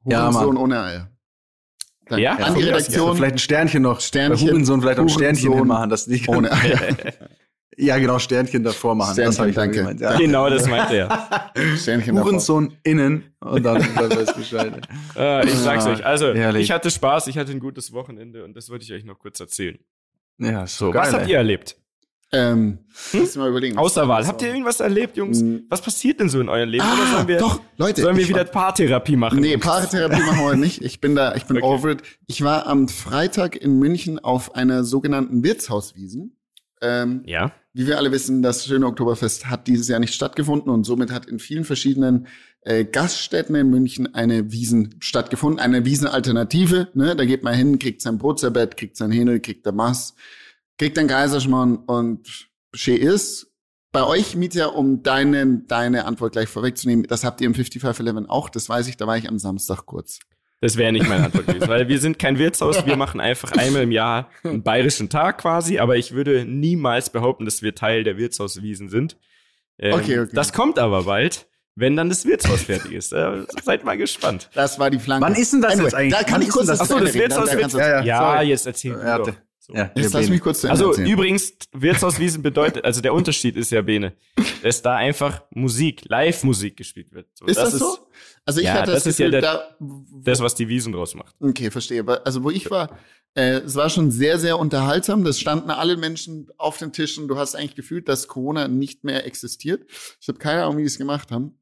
[0.05, 0.57] Ja, Hurensohn Mann.
[0.57, 1.10] ohne Eier.
[2.11, 2.23] Danke.
[2.23, 2.33] Ja?
[2.35, 3.99] An die Ja, Ja, Redaktion vielleicht ein Sternchen noch.
[3.99, 4.45] Sternchen.
[4.47, 6.79] Bei Hurensohn vielleicht auch ein Sternchen hinmachen, dass nicht ohne Eier.
[7.77, 9.15] Ja, genau, Sternchen davor machen.
[9.15, 9.77] das Sternchen, habe ich danke.
[9.77, 10.01] gemeint.
[10.01, 10.17] Ja.
[10.17, 11.29] Genau, das meinte er.
[11.77, 12.29] Sternchen davor.
[12.29, 14.87] Hurensohn innen und dann, dann weiß Bescheid.
[15.15, 16.05] Äh, ich sag's euch.
[16.05, 16.63] Also, herrlich.
[16.63, 19.39] ich hatte Spaß, ich hatte ein gutes Wochenende und das wollte ich euch noch kurz
[19.39, 19.79] erzählen.
[20.37, 20.93] Ja, so.
[20.93, 21.77] was habt ihr erlebt?
[22.33, 22.77] Ähm,
[23.11, 23.77] lass mal überlegen.
[23.77, 24.25] Außer Wahl.
[24.25, 25.41] Habt ihr irgendwas erlebt, Jungs?
[25.41, 25.63] Hm.
[25.69, 26.83] Was passiert denn so in eurem Leben?
[26.85, 28.01] Oder Ah, sollen wir, doch, Leute.
[28.01, 29.39] sollen wir wieder war- Paartherapie machen?
[29.41, 30.81] Nee, Paartherapie machen wir nicht.
[30.81, 31.65] Ich bin da, ich bin Okay.
[31.65, 32.03] over it.
[32.27, 36.37] Ich war am Freitag in München auf einer sogenannten Wirtshauswiesen.
[36.81, 37.51] Ähm, Ja.
[37.73, 41.25] Wie wir alle wissen, das schöne Oktoberfest hat dieses Jahr nicht stattgefunden und somit hat
[41.25, 42.27] in vielen verschiedenen
[42.63, 46.89] äh, Gaststätten in München eine Wiesen stattgefunden, eine Wiesenalternative.
[46.93, 47.15] Ne?
[47.15, 50.15] Da geht man hin, kriegt sein Brotzerbett, kriegt sein Hähnel, kriegt der Mass,
[50.77, 53.47] kriegt ein Kaiserschmarrn und schön ist.
[53.91, 58.49] Bei euch, Mietja, um deine, deine Antwort gleich vorwegzunehmen, das habt ihr im 5511 auch,
[58.49, 60.19] das weiß ich, da war ich am Samstag kurz.
[60.61, 63.81] Das wäre nicht meine Antwort gewesen, weil wir sind kein Wirtshaus, wir machen einfach einmal
[63.81, 68.17] im Jahr einen bayerischen Tag quasi, aber ich würde niemals behaupten, dass wir Teil der
[68.17, 69.17] Wirtshauswiesen sind.
[69.77, 70.31] Ähm, Okay, okay.
[70.33, 73.11] Das kommt aber bald, wenn dann das Wirtshaus fertig ist.
[73.11, 74.49] Äh, seid mal gespannt.
[74.53, 75.25] Das war die Flanke.
[75.25, 76.13] Wann ist denn das jetzt eigentlich?
[76.13, 76.79] Da kann Wann ich kurz das?
[76.79, 79.17] das Ach so, das Wirtshaus wird- Ja, ja, Ja, jetzt erzähl du Ja,
[79.63, 79.75] So.
[79.75, 81.07] Ja, Jetzt lass mich kurz zu Ende Also erzählen.
[81.07, 84.13] übrigens, Wirtshauswiesen bedeutet, also der Unterschied ist ja Bene,
[84.63, 87.27] dass da einfach Musik, Live-Musik gespielt wird.
[87.35, 87.99] So, Ist das, so?
[88.43, 89.75] Also ich ja, hatte das, das ist ja Gefühl, der- da,
[90.23, 91.35] das, was die Wiesen draus macht.
[91.39, 92.03] Okay, verstehe.
[92.25, 92.97] Also wo ich war,
[93.35, 95.23] äh, es war schon sehr, sehr unterhaltsam.
[95.23, 97.27] Das standen alle Menschen auf den Tischen.
[97.27, 99.85] Du hast eigentlich gefühlt, dass Corona nicht mehr existiert.
[100.19, 101.53] Ich habe keine Ahnung, wie die es gemacht haben.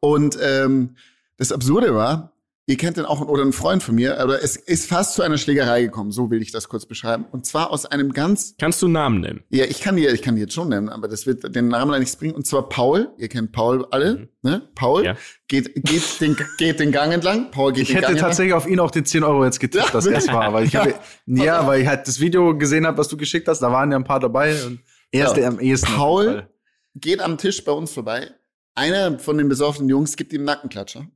[0.00, 0.96] Und ähm,
[1.38, 2.34] das Absurde war,
[2.68, 5.38] ihr kennt den auch, oder ein Freund von mir, aber es ist fast zu einer
[5.38, 7.24] Schlägerei gekommen, so will ich das kurz beschreiben.
[7.32, 9.42] Und zwar aus einem ganz Kannst du einen Namen nennen?
[9.48, 11.90] ja, ich kann die, ich kann die jetzt schon nennen, aber das wird den Namen
[11.90, 12.34] leider nichts bringen.
[12.34, 13.08] Und zwar Paul.
[13.18, 14.68] Ihr kennt Paul alle, ne?
[14.74, 15.16] Paul Ja.
[15.48, 17.50] geht, geht, den, geht den Gang entlang.
[17.50, 19.86] Paul geht Ich den hätte Gang tatsächlich auf ihn auch den 10 Euro jetzt getippt,
[19.86, 20.24] Ja, das wirklich?
[20.26, 20.52] erst war.
[20.52, 20.80] Weil ich Ja.
[20.82, 20.94] habe,
[21.26, 23.96] ja, weil ich halt das Video gesehen habe, was du geschickt hast, da waren ja
[23.98, 25.90] ein paar dabei und er ist der am ehesten.
[25.94, 26.46] Paul
[26.94, 28.30] geht am Tisch bei uns vorbei.
[28.74, 31.06] Einer von den besoffenen Jungs gibt ihm einen Nackenklatscher.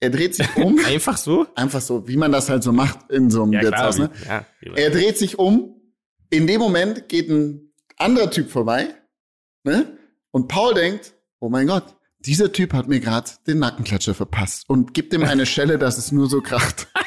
[0.00, 0.78] Er dreht sich um.
[0.84, 1.46] Einfach so?
[1.54, 3.98] einfach so, wie man das halt so macht in so einem Wirtshaus.
[3.98, 4.10] Ne?
[4.26, 5.80] ja, Er dreht sich um.
[6.30, 8.88] In dem Moment geht ein anderer Typ vorbei.
[9.62, 9.96] Ne?
[10.30, 14.94] Und Paul denkt, oh mein Gott, dieser Typ hat mir gerade den Nackenklatscher verpasst und
[14.94, 16.88] gibt ihm eine Schelle, dass es nur so kracht.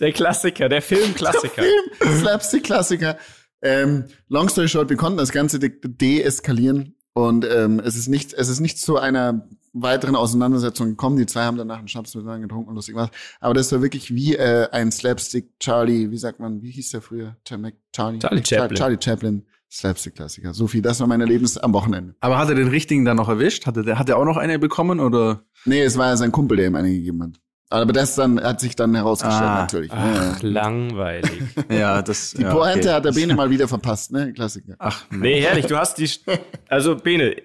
[0.00, 1.62] Der Klassiker, der Filmklassiker.
[1.62, 3.18] Film, Slapstick-Klassiker.
[3.60, 8.32] Ähm, long story short, wir konnten das Ganze de deeskalieren und ähm, es ist nicht,
[8.32, 11.16] es ist nicht zu einer weiteren Auseinandersetzung gekommen.
[11.16, 13.10] Die zwei haben danach einen Schnaps miteinander getrunken und lustig was.
[13.40, 17.02] Aber das war wirklich wie äh, ein Slapstick Charlie, wie sagt man, wie hieß der
[17.02, 17.36] früher?
[17.44, 18.76] Charlie, Charlie, Charlie Chaplin.
[18.76, 19.46] Charlie Chaplin.
[19.72, 20.52] Slapstick-Klassiker.
[20.52, 22.16] So viel, das war mein Erlebnis am Wochenende.
[22.20, 23.66] Aber hat er den richtigen dann noch erwischt?
[23.66, 25.44] Hat er, hat er auch noch eine bekommen oder?
[25.64, 27.30] Nee, es war ja sein Kumpel, der ihm eine gegeben hat.
[27.72, 29.60] Aber das dann hat sich dann herausgestellt, Ah.
[29.60, 29.92] natürlich.
[29.92, 30.48] Ach, Ja.
[30.48, 31.30] langweilig.
[31.70, 32.32] Ja, das.
[32.32, 32.88] Die ja, Pointe okay.
[32.96, 34.32] hat der Bene mal wieder verpasst, ne?
[34.32, 34.74] Klassiker.
[34.80, 36.10] Ach, Nee, herrlich, du hast die.
[36.68, 37.36] Also, Bene,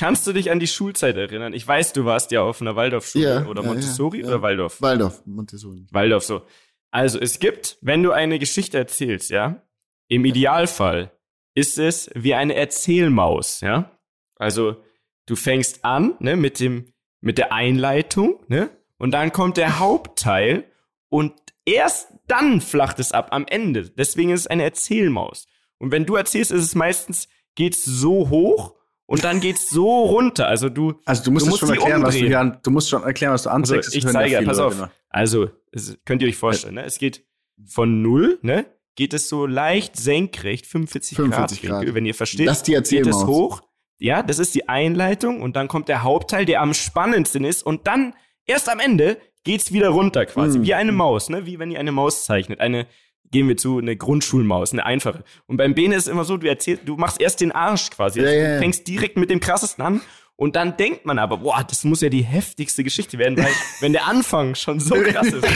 [0.00, 1.52] kannst du dich an die Schulzeit erinnern?
[1.52, 4.28] Ich weiß, du warst ja auf einer Waldorfschule Ja, oder Montessori ja, ja.
[4.30, 4.80] oder Waldorf?
[4.80, 5.86] Waldorf, Montessori.
[5.90, 6.40] Waldorf so.
[6.90, 9.62] Also, es gibt, wenn du eine Geschichte erzählst, ja,
[10.08, 11.12] im Idealfall
[11.54, 13.90] ist es wie eine Erzählmaus, ja?
[14.36, 14.76] Also,
[15.26, 16.86] du fängst an, ne, mit dem,
[17.20, 18.70] mit der Einleitung, ne?
[18.96, 20.64] Und dann kommt der Hauptteil
[21.10, 21.34] und
[21.66, 23.90] erst dann flacht es ab am Ende.
[23.90, 25.46] Deswegen ist es eine Erzählmaus.
[25.76, 28.79] Und wenn du erzählst, ist es meistens, geht's so hoch
[29.10, 30.46] und dann geht's so runter.
[30.46, 32.26] Also du, Also du musst, Du es schon musst die erklären, was du umdrehen.
[32.28, 33.88] hier an, du musst schon erklären, was du also anzeigst.
[33.88, 34.74] Das ich ja zeige, viele pass auf.
[34.74, 34.90] immer.
[35.08, 36.84] Also, es, könnt ihr euch vorstellen, ne?
[36.84, 37.24] Es geht
[37.66, 38.66] von null, ne?
[38.96, 42.46] Geht es so leicht senkrecht, 45, 45 Grad, Winkel, wenn ihr versteht.
[42.48, 43.26] Das ist die geht es Erzählmaus.
[43.26, 43.60] hoch.
[43.98, 47.86] Ja, das ist die Einleitung und dann kommt der Hauptteil, der am spannendsten ist und
[47.86, 48.14] dann
[48.46, 50.64] erst am Ende geht's wieder runter quasi, Mhm.
[50.64, 51.46] wie eine Maus, ne?
[51.46, 52.86] Wie wenn ihr eine Maus zeichnet, eine
[53.32, 55.22] gehen wir zu eine Grundschulmaus, eine einfache.
[55.46, 58.26] Und beim Bene ist immer so, du erzählst, du machst erst den Arsch quasi, Ja,
[58.26, 58.58] also ja, du ja.
[58.60, 60.00] fängst direkt mit dem krassesten an
[60.36, 63.92] und dann denkt man aber, boah, das muss ja die heftigste Geschichte werden, weil wenn
[63.92, 65.46] der Anfang schon so krass ist.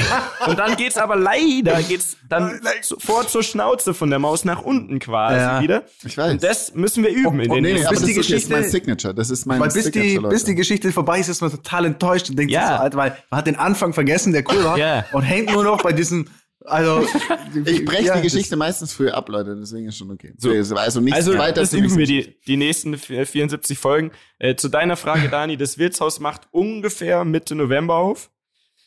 [0.46, 4.98] Und dann geht's aber leider, geht's dann sofort zur Schnauze von der Maus nach unten
[4.98, 5.62] quasi Ja.
[5.62, 5.84] wieder.
[6.04, 6.32] Ich weiß.
[6.32, 8.14] Und das müssen wir üben in oh, den Nee, nee, nächsten aber bis das die
[8.14, 9.14] Geschichte- ist mein Signature.
[9.14, 10.28] Das ist mein Weil bis die, Signature, Leute.
[10.34, 12.60] bis die Geschichte vorbei ist, ist man total enttäuscht und denkt Ja.
[12.66, 15.06] sich so, Alter, weil man hat den Anfang vergessen, der cool war, Ja.
[15.12, 16.28] und hängt nur noch bei diesem,
[16.64, 17.06] also
[17.64, 20.32] ich breche ja, die Geschichte meistens früher ab, Leute, deswegen ist schon okay.
[20.38, 20.50] So.
[20.76, 24.10] Also nicht Also, weiter das zu üben wir die, die nächsten vi- 74 Folgen.
[24.38, 28.30] Äh, zu deiner Frage, Dani, das Wirtshaus macht ungefähr Mitte November auf.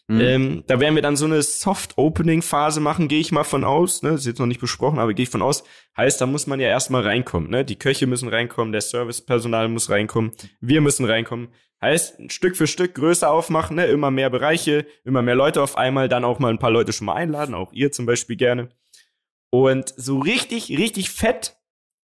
[0.09, 0.21] Mhm.
[0.21, 4.03] Ähm, da werden wir dann so eine Soft-Opening-Phase machen, gehe ich mal von aus.
[4.03, 4.11] Ne?
[4.11, 5.65] Das ist jetzt noch nicht besprochen, aber gehe ich von aus.
[5.97, 7.49] Heißt, da muss man ja erstmal reinkommen.
[7.49, 7.65] Ne?
[7.65, 11.49] Die Köche müssen reinkommen, der Servicepersonal muss reinkommen, wir müssen reinkommen.
[11.81, 13.85] Heißt, Stück für Stück größer aufmachen, ne?
[13.87, 17.05] immer mehr Bereiche, immer mehr Leute auf einmal, dann auch mal ein paar Leute schon
[17.05, 18.69] mal einladen, auch ihr zum Beispiel gerne.
[19.49, 21.57] Und so richtig, richtig fett,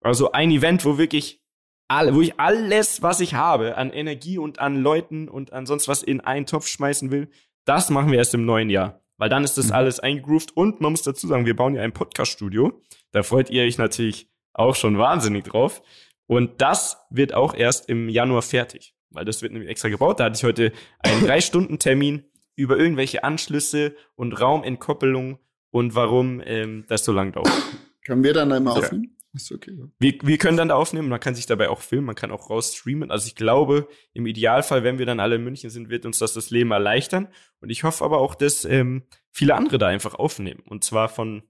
[0.01, 1.43] also ein Event, wo wirklich
[1.87, 5.89] alle, wo ich alles, was ich habe, an Energie und an Leuten und an sonst
[5.89, 7.29] was in einen Topf schmeißen will,
[7.71, 9.01] das machen wir erst im neuen Jahr.
[9.17, 9.73] Weil dann ist das Mhm.
[9.75, 12.73] alles eingegroovt und man muss dazu sagen, wir bauen ja ein Podcast-Studio.
[13.13, 15.83] Da freut ihr euch natürlich auch schon wahnsinnig drauf.
[16.27, 18.95] Und das wird auch erst im Januar fertig.
[19.11, 20.21] Weil das wird nämlich extra gebaut.
[20.21, 22.25] Da hatte ich heute einen Drei-Stunden-Termin
[22.57, 25.39] über irgendwelche Anschlüsse und Raumentkoppelung
[25.71, 27.51] und warum ähm, das so lang dauert.
[28.05, 28.81] Können wir dann einmal So.
[28.83, 29.17] aufnehmen?
[29.33, 29.77] Ist okay.
[29.79, 29.85] ja.
[29.99, 32.51] Wir, wir können dann da aufnehmen, man kann sich dabei auch filmen, man kann auch
[32.51, 33.11] raus streamen.
[33.11, 36.35] Also ich glaube, im Idealfall, wenn wir dann alle in München sind, wird uns das
[36.35, 37.29] das Leben erleichtern.
[37.61, 40.63] Und ich hoffe aber auch, dass ähm, viele andere da einfach aufnehmen.
[40.67, 41.45] Und zwar von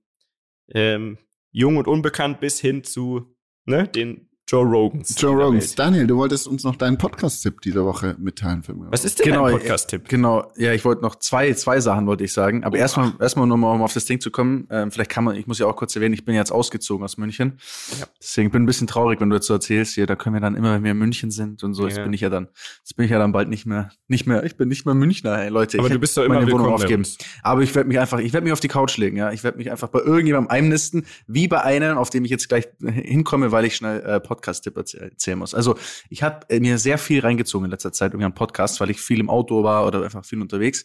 [0.69, 1.19] ähm,
[1.51, 5.15] jung und unbekannt bis hin zu ne, den Joe Rogans.
[5.17, 5.77] Joe Rogans.
[5.77, 8.91] Daniel, du wolltest uns noch deinen Podcast-Tipp dieser Woche mitteilen für mich.
[8.91, 10.09] Was ist denn Genau, dein Podcast-Tipp?
[10.09, 12.65] Genau, ja, ich wollte noch zwei, zwei Sachen wollte ich sagen.
[12.65, 14.67] Aber erstmal, erstmal nur mal, um auf das Ding zu kommen.
[14.69, 17.17] Ähm, vielleicht kann man, ich muss ja auch kurz erwähnen, ich bin jetzt ausgezogen aus
[17.17, 17.59] München.
[18.01, 18.07] Ja.
[18.21, 20.41] Deswegen bin ich ein bisschen traurig, wenn du jetzt so erzählst, hier, da können wir
[20.41, 22.03] dann immer, wenn wir in München sind und so, jetzt Ja.
[22.03, 22.49] bin ich ja dann,
[22.81, 25.39] jetzt bin ich ja dann bald nicht mehr, nicht mehr, ich bin nicht mehr Münchner,
[25.43, 25.79] ey, Leute.
[25.79, 27.05] Aber ich du bist doch immer meine Wohnung aufgeben.
[27.45, 29.31] Aber ich werde mich einfach, ich werde mich auf die Couch legen, ja.
[29.31, 32.67] Ich werde mich einfach bei irgendjemandem einnisten, wie bei einem, auf dem ich jetzt gleich
[32.83, 35.55] hinkomme, weil ich schnell äh, Podcast-Tipp erzäh- erzählen muss.
[35.55, 35.77] Also
[36.09, 39.01] ich habe äh, mir sehr viel reingezogen in letzter Zeit irgendwie an Podcasts, weil ich
[39.01, 40.85] viel im Auto war oder einfach viel unterwegs.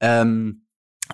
[0.00, 0.62] Ähm,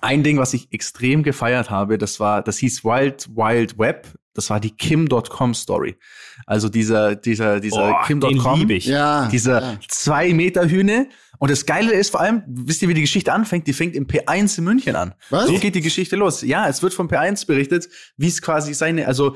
[0.01, 4.07] ein Ding, was ich extrem gefeiert habe, das war, das hieß Wild Wild Web.
[4.35, 5.95] Das war die Kim.com Story.
[6.47, 8.59] Also dieser, dieser, dieser Oh, Kim.com.
[8.59, 8.85] liebe ich.
[8.87, 9.27] Ja.
[9.27, 9.79] Dieser ja.
[9.87, 11.09] zwei Meter Hühne.
[11.37, 13.67] Und das Geile ist vor allem, wisst ihr, wie die Geschichte anfängt?
[13.67, 15.13] Die fängt im P1 in München an.
[15.29, 15.45] Was?
[15.47, 16.41] So geht die Geschichte los.
[16.41, 19.35] Ja, es wird vom P1 berichtet, wie es quasi seine, also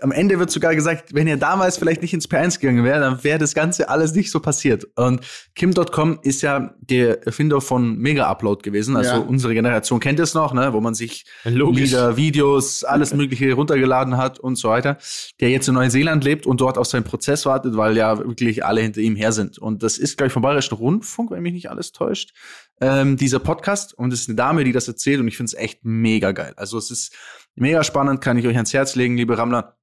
[0.00, 3.22] am Ende wird sogar gesagt, wenn er damals vielleicht nicht ins P1 gegangen wäre, dann
[3.24, 4.86] wäre das Ganze alles nicht so passiert.
[4.96, 5.20] Und
[5.54, 8.96] Kim.com ist ja der Erfinder von Mega Upload gewesen.
[8.96, 9.18] Also Ja.
[9.18, 11.90] unsere Generation kennt es noch, ne, wo man sich Logisch.
[11.90, 14.98] Lieder, Videos, alles Mögliche runtergeladen hat und so weiter.
[15.40, 18.80] Der jetzt in Neuseeland lebt und dort auf seinen Prozess wartet, weil ja wirklich alle
[18.80, 19.58] hinter ihm her sind.
[19.58, 22.32] Und das ist, glaube ich, vom Bayerischen Rundfunk, wenn mich nicht alles täuscht,
[22.80, 23.94] ähm, dieser Podcast.
[23.94, 26.54] Und es ist eine Dame, die das erzählt und ich finde es echt mega geil.
[26.56, 27.14] Also es ist
[27.54, 29.76] mega spannend, kann ich euch ans Herz legen, liebe Rammler.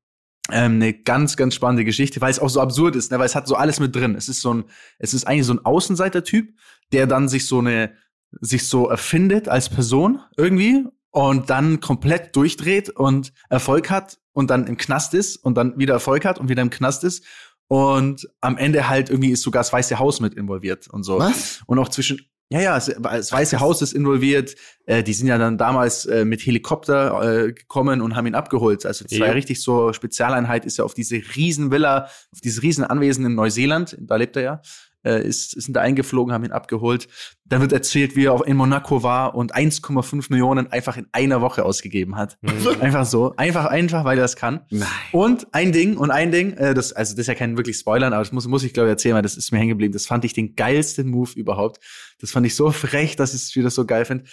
[0.52, 3.20] Ähm, eine ganz, ganz spannende Geschichte, weil es auch so absurd ist, ne?
[3.20, 4.16] weil es hat so alles mit drin.
[4.16, 4.66] Es ist so ein,
[5.00, 6.54] es ist eigentlich so ein Außenseiter-Typ,
[6.92, 7.94] der dann sich so eine,
[8.42, 14.68] sich so erfindet als Person irgendwie und dann komplett durchdreht und Erfolg hat und dann
[14.68, 17.24] im Knast ist und dann wieder Erfolg hat und wieder im Knast ist
[17.68, 21.20] und am Ende halt irgendwie ist sogar das Weiße Haus mit involviert und so.
[21.20, 21.62] Was?
[21.66, 24.56] Und auch zwischen, ja, ja, es- das Weiße Haus ist involviert.
[24.86, 28.86] Äh, die sind ja dann damals äh, mit Helikopter äh, gekommen und haben ihn abgeholt.
[28.86, 29.32] Also das war ja Ja.
[29.34, 34.36] richtig so, Spezialeinheit ist ja auf diese Riesenvilla, auf dieses Riesenanwesen in Neuseeland, da lebt
[34.36, 34.62] er ja,
[35.04, 37.08] äh, ist, sind da eingeflogen, haben ihn abgeholt.
[37.46, 41.42] Dann wird erzählt, wie er auch in Monaco war und 1,5 Millionen einfach in einer
[41.42, 42.38] Woche ausgegeben hat.
[42.80, 44.62] Einfach so, einfach, einfach, weil er das kann.
[44.70, 44.88] Nein.
[45.12, 48.14] Und ein Ding, und ein Ding, äh, das, also das ist ja kein wirklich Spoilern,
[48.14, 49.94] aber das muss, muss ich glaube ich erzählen, weil das ist mir hängen geblieben.
[49.94, 51.80] Das fand ich den geilsten Move überhaupt.
[52.20, 54.26] Das fand ich so frech, dass ich es wieder so geil finde.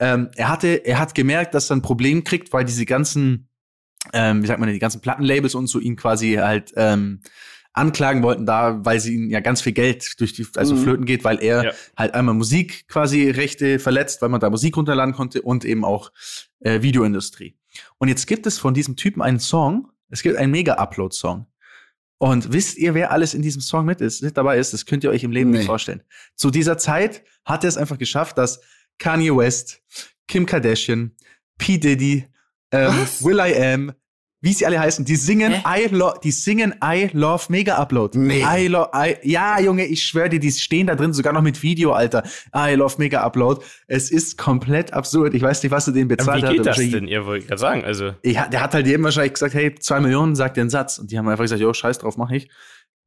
[0.00, 3.48] Ähm, er hatte, er hat gemerkt, dass er ein Problem kriegt, weil diese ganzen,
[4.12, 7.20] ähm, wie sagt man, die ganzen Plattenlabels und so ihn quasi halt ähm,
[7.74, 10.82] anklagen wollten da, weil sie ihnen ja ganz viel Geld durch die, also Mhm.
[10.82, 11.72] flöten geht, weil er Ja.
[11.96, 16.10] halt einmal Musik quasi Rechte verletzt, weil man da Musik runterladen konnte und eben auch
[16.60, 17.58] äh, Videoindustrie.
[17.98, 21.46] Und jetzt gibt es von diesem Typen einen Song, es gibt einen Mega-Upload-Song.
[22.18, 24.72] Und wisst ihr, wer alles in diesem Song mit ist, mit dabei ist?
[24.72, 25.58] Das könnt ihr euch im Leben Nee.
[25.58, 26.02] nicht vorstellen.
[26.36, 28.60] Zu dieser Zeit hat er es einfach geschafft, dass
[28.98, 29.82] Kanye West,
[30.28, 31.10] Kim Kardashian,
[31.58, 31.76] P.
[31.76, 32.28] Diddy,
[32.70, 32.94] ähm?
[33.20, 33.92] Will I Am,
[34.44, 38.18] wie sie alle heißen, die singen I love, die singen I love Mega Upload.
[38.18, 38.44] Nee.
[38.46, 41.62] I love, I, ja, Junge, ich schwöre dir, die stehen da drin, sogar noch mit
[41.62, 42.22] Video, Alter.
[42.54, 43.64] I love Mega Upload.
[43.86, 45.32] Es ist komplett absurd.
[45.32, 46.52] Ich weiß nicht, was du denen bezahlt wie hat.
[46.52, 47.08] geht aber das denn?
[47.08, 50.36] Ihr wollt gerade sagen, also ja, der hat halt jedem wahrscheinlich gesagt, hey, zwei Millionen,
[50.36, 50.98] sagt den Satz.
[50.98, 52.50] Und die haben einfach gesagt, jo, scheiß drauf, mach ich.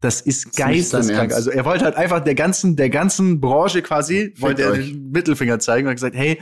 [0.01, 1.33] Das ist geisteskrank.
[1.33, 4.91] Also er wollte halt einfach der ganzen, der ganzen Branche quasi, wollte er euch.
[4.91, 6.41] den Mittelfinger zeigen und hat gesagt, hey,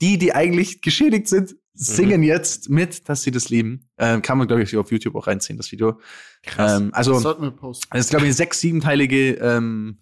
[0.00, 3.88] die, die eigentlich geschädigt sind, singen jetzt mit, dass sie das lieben.
[3.98, 6.00] Ähm, kann man, glaube ich, auf YouTube auch reinziehen, das Video.
[6.42, 6.80] krass.
[6.80, 7.86] Ähm, also, Das sollten wir posten.
[7.90, 9.98] das ist, glaube ich, eine sechs-, siebenteilige ähm,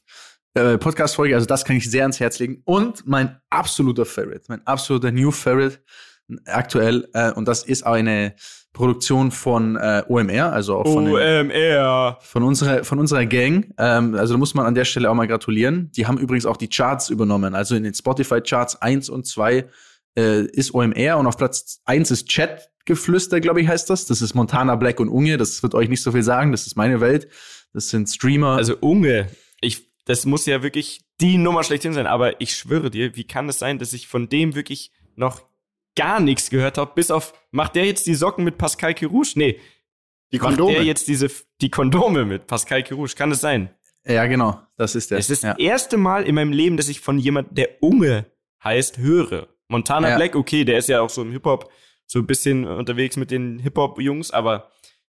[0.54, 1.34] äh, Podcast-Folge.
[1.34, 2.62] Also das kann ich sehr ans Herz legen.
[2.64, 5.80] Und mein absoluter Favorite, mein absoluter New Favorite
[6.46, 7.08] aktuell.
[7.12, 8.34] Äh, und das ist eine
[8.72, 12.18] Produktion von äh, OMR, also auch von, den, OMR.
[12.20, 13.72] von, unserer, von unserer Gang.
[13.78, 15.90] Ähm, also da muss man an der Stelle auch mal gratulieren.
[15.92, 17.54] Die haben übrigens auch die Charts übernommen.
[17.54, 19.66] Also in den Spotify-Charts 1 und 2
[20.16, 24.06] äh, ist OMR und auf Platz 1 ist Chatgeflüster, glaube ich, heißt das.
[24.06, 25.36] Das ist Montana Black und Unge.
[25.36, 26.52] Das wird euch nicht so viel sagen.
[26.52, 27.28] Das ist meine Welt.
[27.72, 28.56] Das sind Streamer.
[28.56, 29.28] Also Unge,
[29.60, 33.48] ich, das muss ja wirklich die Nummer schlechthin sein, aber ich schwöre dir, wie kann
[33.48, 35.42] es sein, dass ich von dem wirklich noch
[35.96, 39.38] gar nichts gehört habe, bis auf, macht der jetzt die Socken mit Pascal Kirouche?
[39.38, 39.60] Nee,
[40.32, 40.74] Die macht Kondome.
[40.74, 43.14] der jetzt diese, die Kondome mit Pascal Kirouche?
[43.14, 43.70] Kann es sein?
[44.06, 44.60] ja, genau.
[44.76, 45.18] Das ist der.
[45.18, 45.54] Es ist ja.
[45.54, 48.26] das erste Mal in meinem Leben, dass ich von jemand, der Unge
[48.62, 49.48] heißt, höre.
[49.68, 50.16] Montana Ja.
[50.16, 51.70] Black, okay, der ist ja auch so im Hip-Hop
[52.06, 54.70] so ein bisschen unterwegs mit den Hip-Hop-Jungs, aber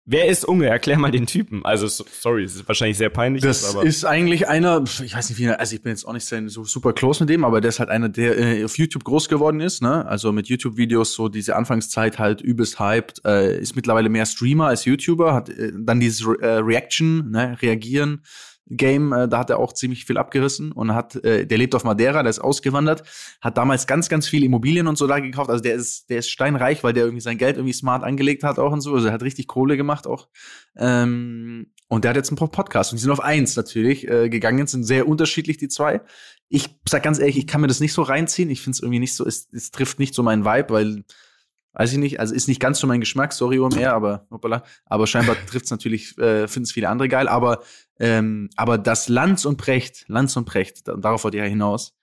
[0.06, 0.66] wer ist Unge?
[0.68, 1.62] Erklär mal den Typen.
[1.66, 3.42] Also, so- sorry, es ist wahrscheinlich sehr peinlich.
[3.42, 6.24] Das aber ist eigentlich einer, ich weiß nicht, wie, also ich bin jetzt auch nicht
[6.24, 9.28] so super close mit dem, aber der ist halt einer, der äh, auf YouTube groß
[9.28, 10.06] geworden ist, ne?
[10.06, 14.86] Also mit YouTube-Videos so diese Anfangszeit halt übelst hyped, äh, ist mittlerweile mehr Streamer als
[14.86, 18.22] YouTuber, hat äh, dann dieses Re äh, Reaction, ne, Reagieren.
[18.70, 21.84] Game, äh, da hat er auch ziemlich viel abgerissen und hat, äh, der lebt auf
[21.84, 23.02] Madeira, der ist ausgewandert,
[23.40, 25.50] hat damals ganz, ganz viel Immobilien und so da gekauft.
[25.50, 28.58] Also der ist, der ist steinreich, weil der irgendwie sein Geld irgendwie smart angelegt hat
[28.58, 28.94] auch und so.
[28.94, 30.28] Also er hat richtig Kohle gemacht auch.
[30.76, 32.92] Ähm, Und der hat jetzt einen Podcast.
[32.92, 36.02] Und die sind auf eins natürlich äh, gegangen, sind sehr unterschiedlich, die zwei.
[36.50, 38.50] Ich sag ganz ehrlich, ich kann mir das nicht so reinziehen.
[38.50, 41.04] Ich finde es irgendwie nicht so, es, es trifft nicht so meinen Vibe, weil,
[41.78, 45.06] weiß ich nicht, also ist nicht ganz so mein Geschmack, sorry OMR, aber hoppala, aber
[45.06, 47.28] scheinbar trifft es natürlich, äh, finden es viele andere geil.
[47.28, 47.62] Aber,
[48.00, 51.96] ähm, aber das Lanz und Precht, Lanz und Precht, darauf wollte ich ja hinaus,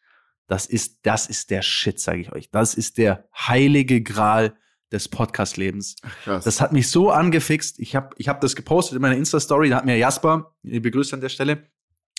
[0.48, 2.50] das ist, das ist der Shit, sage ich euch.
[2.52, 4.56] Das ist der heilige Gral
[4.92, 5.96] des Podcast-Lebens.
[6.26, 7.80] Das hat mich so angefixt.
[7.80, 9.70] Ich habe ich hab das gepostet in meiner Insta-Story.
[9.70, 11.68] Da hat mir Jasper, ich begrüße an der Stelle,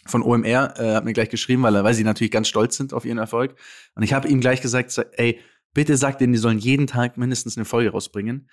[0.04, 3.04] von OMR, äh, hat mir gleich geschrieben, weil, weil sie natürlich ganz stolz sind auf
[3.04, 3.54] ihren Erfolg.
[3.94, 5.40] Und ich habe ihm gleich gesagt, ey,
[5.76, 8.48] bitte sag denen, die sollen jeden Tag mindestens eine Folge rausbringen.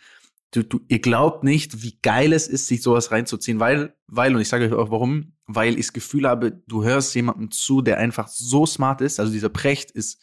[0.51, 4.41] Du, du, ihr glaubt nicht, wie geil es ist, sich sowas reinzuziehen, weil, weil, und
[4.41, 7.97] ich sage euch auch warum, weil ich das Gefühl habe, du hörst jemandem zu, der
[7.97, 9.21] einfach so smart ist.
[9.21, 10.21] Also dieser Precht ist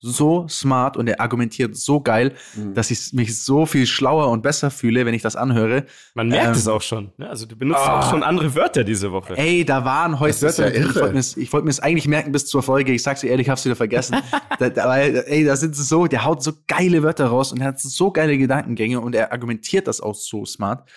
[0.00, 2.74] so smart und er argumentiert so geil, mhm.
[2.74, 5.84] dass ich mich so viel schlauer und besser fühle, wenn ich das anhöre.
[6.14, 7.12] Man merkt ähm, es auch schon.
[7.18, 7.28] Ne?
[7.28, 9.36] Also du benutzt oh, auch schon andere Wörter diese Woche.
[9.36, 10.74] Ey, da waren heute Wörter.
[10.74, 12.92] Ja ich wollte mir wollt es eigentlich merken bis zur Folge.
[12.92, 14.16] Ich sag's dir ehrlich, ich hab's wieder vergessen.
[14.58, 17.68] da, da, ey, da sind sie so, der haut so geile Wörter raus und er
[17.68, 20.88] hat so geile Gedankengänge und er argumentiert das auch so smart.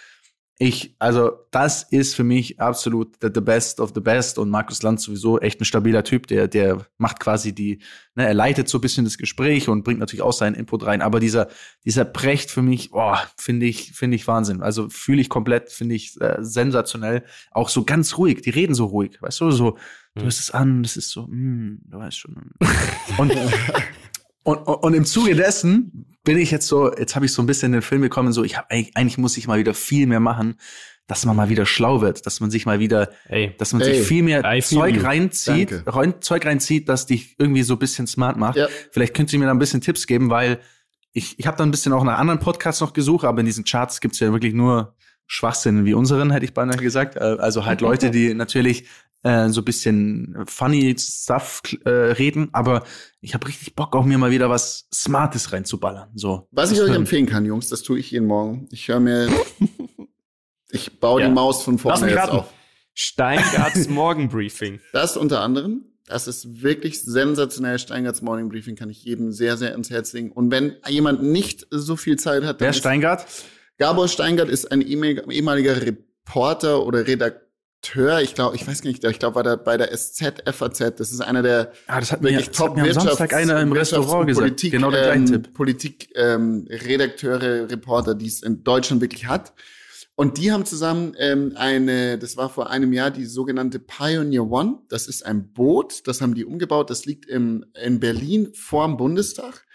[0.66, 4.82] Ich, also, das ist für mich absolut the, the, best of the best und Markus
[4.82, 7.82] Lanz sowieso echt ein stabiler Typ, der, der macht quasi die,
[8.16, 11.02] ne, er leitet so ein bisschen das Gespräch und bringt natürlich auch seinen Input rein,
[11.02, 11.50] aber dieser,
[11.84, 14.62] dieser Precht für mich, boah, finde ich, finde ich Wahnsinn.
[14.62, 17.26] Also fühle ich komplett, finde ich äh, sensationell.
[17.52, 19.72] Auch so ganz ruhig, die reden so ruhig, weißt du, so,
[20.16, 20.24] du hm.
[20.24, 22.52] hörst es an, das ist so, mm, du weißt schon.
[23.18, 23.34] und,
[24.44, 27.68] und, und im Zuge dessen bin ich jetzt so, jetzt habe ich so ein bisschen
[27.68, 30.20] in den Film gekommen, so, ich habe eigentlich, eigentlich muss ich mal wieder viel mehr
[30.20, 30.56] machen,
[31.08, 33.54] dass man mal wieder schlau wird, dass man sich mal wieder, hey.
[33.58, 33.96] dass man hey.
[33.96, 38.38] sich viel mehr Zeug reinzieht, rein, Zeug reinzieht, das dich irgendwie so ein bisschen smart
[38.38, 38.56] macht.
[38.56, 38.68] Ja.
[38.92, 40.60] Vielleicht könnt ihr mir da ein bisschen Tipps geben, weil
[41.12, 43.66] ich, ich habe da ein bisschen auch nach anderen Podcasts noch gesucht, aber in diesen
[43.66, 44.96] Charts gibt's ja wirklich nur
[45.28, 47.18] Schwachsinn wie unseren, hätte ich beinahe gesagt.
[47.18, 48.88] Äh, also halt Leute, die natürlich
[49.24, 52.84] äh, so bisschen funny Stuff äh, reden, aber
[53.22, 56.10] ich habe richtig Bock, auch mir mal wieder was Smartes reinzuballern.
[56.14, 56.48] So.
[56.52, 58.68] Was ich euch empfehlen kann, Jungs, das tue ich jeden Morgen.
[58.72, 59.30] Ich höre mir,
[60.72, 61.28] ich baue ja.
[61.28, 62.54] die Maus von vorne jetzt auf.
[62.94, 64.80] Steingarts Morgenbriefing.
[64.92, 65.86] Das unter anderem.
[66.06, 67.80] Das ist wirklich sensationell.
[67.80, 70.34] Steingarts Morning Briefing kann ich jedem sehr, sehr ins Herz legen.
[70.34, 73.26] Und wenn jemand nicht so viel Zeit hat, dann Wer Steingart?
[73.78, 77.44] Gabor Steingart ist ein ehemaliger Reporter oder Redakteur
[77.84, 80.96] Redakteur, ich glaube, ich weiß gar nicht, ich glaube, war da bei der SZ, FAZ,
[80.98, 83.72] das ist einer der ah, das hat mir, wirklich top mir Wirtschafts Samstag einer im
[83.72, 85.54] Restaurant gesagt, Politik, genau der ähm, Tipp.
[85.54, 89.54] Politik ähm, Redakteure, Reporter, die es in Deutschland wirklich hat.
[90.16, 94.80] Und die haben zusammen ähm, eine, das war vor einem Jahr, die sogenannte Pioneer One.
[94.88, 99.66] Das ist ein Boot, das haben die umgebaut, das liegt im, in Berlin vorm Bundestag.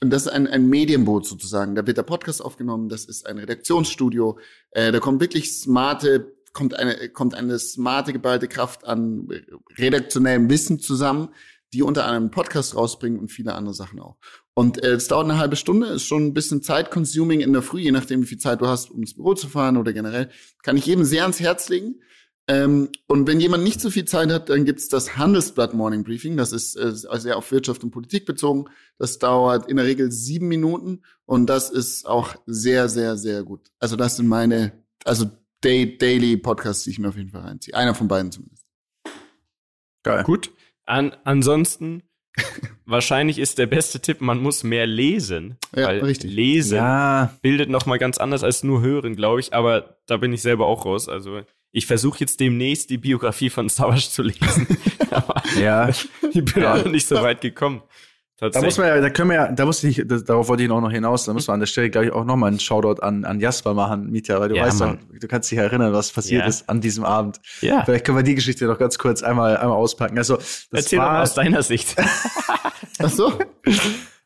[0.00, 1.74] Und das ist ein, ein Medienboot sozusagen.
[1.74, 4.38] Da wird der Podcast aufgenommen, das ist ein Redaktionsstudio.
[4.70, 9.28] Äh, da kommen wirklich smarte kommt eine, kommt eine smarte, geballte Kraft an
[9.78, 11.28] redaktionellem Wissen zusammen,
[11.72, 14.16] die unter einem Podcast rausbringen und viele andere Sachen auch.
[14.54, 17.80] Und äh, es dauert eine halbe Stunde, ist schon ein bisschen Zeit-consuming in der Früh,
[17.80, 20.30] je nachdem, wie viel Zeit du hast, um ins Büro zu fahren oder generell.
[20.64, 22.00] Kann ich jedem sehr ans Herz legen.
[22.48, 26.36] Ähm, und wenn jemand nicht so viel Zeit hat, dann gibt's das Handelsblatt Morning Briefing.
[26.36, 28.64] Das ist äh, sehr auf Wirtschaft und Politik bezogen.
[28.98, 33.70] Das dauert in der Regel sieben Minuten und das ist auch sehr, sehr, sehr gut.
[33.78, 34.72] Also das sind meine,
[35.04, 35.30] also
[35.62, 37.74] Daily Podcast, die ich mir auf jeden Fall reinziehe.
[37.74, 38.66] Einer von beiden zumindest.
[40.02, 40.22] Geil.
[40.24, 40.50] Gut.
[40.86, 42.02] An, ansonsten,
[42.86, 45.58] wahrscheinlich ist der beste Tipp, man muss mehr lesen.
[45.74, 46.32] Ja, weil richtig.
[46.32, 47.36] Lesen ja.
[47.42, 49.52] bildet noch mal ganz anders als nur hören, glaube ich.
[49.52, 51.08] Aber da bin ich selber auch raus.
[51.08, 51.42] Also
[51.72, 54.66] ich versuche jetzt demnächst die Biografie von Savage zu lesen.
[55.60, 55.88] ja.
[55.88, 56.74] ich bin ja.
[56.74, 57.82] auch noch nicht so weit gekommen.
[58.40, 60.70] Da muss man ja, da können wir ja, da muss ich, das, darauf wollte ich
[60.70, 63.02] auch noch hinaus, da muss man an der Stelle, glaube ich, auch nochmal einen Shoutout
[63.02, 66.12] an, an Jasper machen, Mietja, weil du ja, weißt doch, du kannst dich erinnern, was
[66.12, 66.48] passiert ja.
[66.48, 67.40] ist an diesem Abend.
[67.62, 67.84] Ja.
[67.84, 70.16] Vielleicht können wir die Geschichte noch ganz kurz einmal, einmal auspacken.
[70.18, 71.96] Also, das Erzähl war, doch mal aus deiner Sicht.
[73.00, 73.32] Ach so.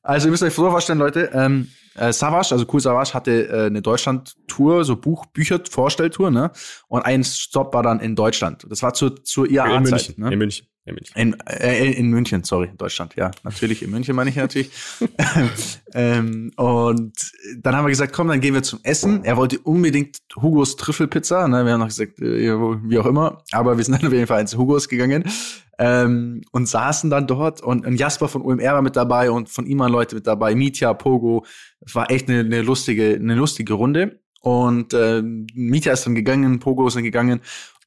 [0.02, 3.66] Also, ihr müsst euch so vorstellen, Leute, ähm, äh, Savage, also Cool Savage hatte äh,
[3.66, 6.50] eine Deutschland-Tour, so Buch, Bücher, Vorstelltour, ne?
[6.88, 8.66] Und ein Stop war dann in Deutschland.
[8.68, 10.18] Das war zur, zur IAA-Zeit.
[10.18, 10.32] Ne?
[10.32, 10.66] In München.
[10.84, 11.16] In München.
[11.16, 14.70] In, äh, in München, sorry, Deutschland, ja, natürlich, in München meine ich natürlich.
[15.94, 17.12] ähm, und
[17.58, 19.24] dann haben wir gesagt, komm, dann gehen wir zum Essen.
[19.24, 21.64] Er wollte unbedingt Hugos Trüffelpizza, ne?
[21.64, 24.40] wir haben noch gesagt, äh, wie auch immer, aber wir sind dann auf jeden Fall
[24.40, 25.22] ins Hugos gegangen
[25.78, 29.66] ähm, und saßen dann dort und, und Jasper von UMR war mit dabei und von
[29.66, 31.44] ihm waren Leute mit dabei, Mitya, Pogo,
[31.80, 34.20] es war echt eine, eine lustige, eine lustige Runde.
[34.40, 37.40] Und äh, Mieter ist dann gegangen, Pogo ist dann gegangen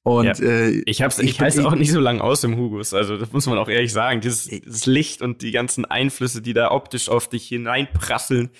[0.05, 0.33] und ja.
[0.33, 2.93] äh, ich hab's, ich, ich halte auch nicht so lange aus im Hugos.
[2.93, 4.21] Also das muss man auch ehrlich sagen.
[4.21, 8.51] Dieses, dieses Licht und die ganzen Einflüsse, die da optisch auf dich hineinprasseln.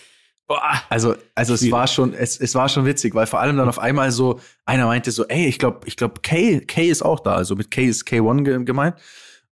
[0.47, 0.81] Boah.
[0.89, 3.77] Also, also es war schon, es, es war schon witzig, weil vor allem dann auf
[3.77, 7.35] einmal so, einer meinte so, ey, ich glaube, ich glaube, Kay, Kay ist auch da.
[7.35, 8.95] Also mit Kay ist K1 gemeint.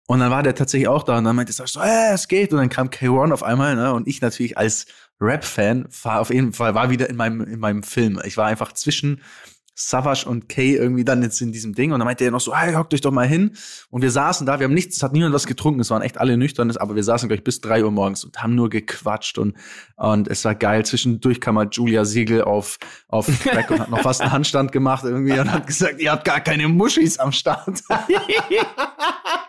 [0.09, 2.53] Und dann war der tatsächlich auch da und dann meinte er so, äh, es geht.
[2.53, 3.93] Und dann kam K1 auf einmal, ne?
[3.93, 4.87] Und ich natürlich als
[5.20, 8.20] Rap-Fan war auf jeden Fall, war wieder in meinem, in meinem Film.
[8.24, 9.20] Ich war einfach zwischen
[9.79, 12.57] Savage und Kay irgendwie dann jetzt in diesem Ding und dann meinte er noch so,
[12.57, 13.53] hey, hockt euch doch mal hin.
[13.91, 16.16] Und wir saßen da, wir haben nichts, es hat niemand was getrunken, es waren echt
[16.16, 19.55] alle nüchtern, aber wir saßen gleich bis drei Uhr morgens und haben nur gequatscht und,
[19.97, 20.87] und es war geil.
[20.87, 25.05] Zwischendurch kam mal Julia Siegel auf, auf Crack und hat noch fast einen Handstand gemacht
[25.05, 27.66] irgendwie und hat gesagt, ihr habt gar keine Muschis am Start.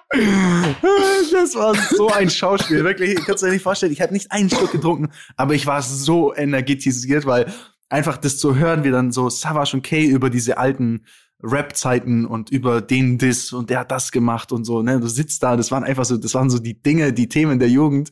[0.09, 4.29] das war so ein Schauspiel, wirklich, ich kann es dir nicht vorstellen, ich habe nicht
[4.31, 7.45] einen Schluck getrunken, aber ich war so energetisiert, weil
[7.89, 11.05] einfach das zu hören, wie dann so Savage und Kay über diese alten
[11.43, 15.43] Rap-Zeiten und über den Diss und der hat das gemacht und so, ne, du sitzt
[15.43, 18.09] da, das waren einfach so, das waren so die Dinge, die Themen der Jugend.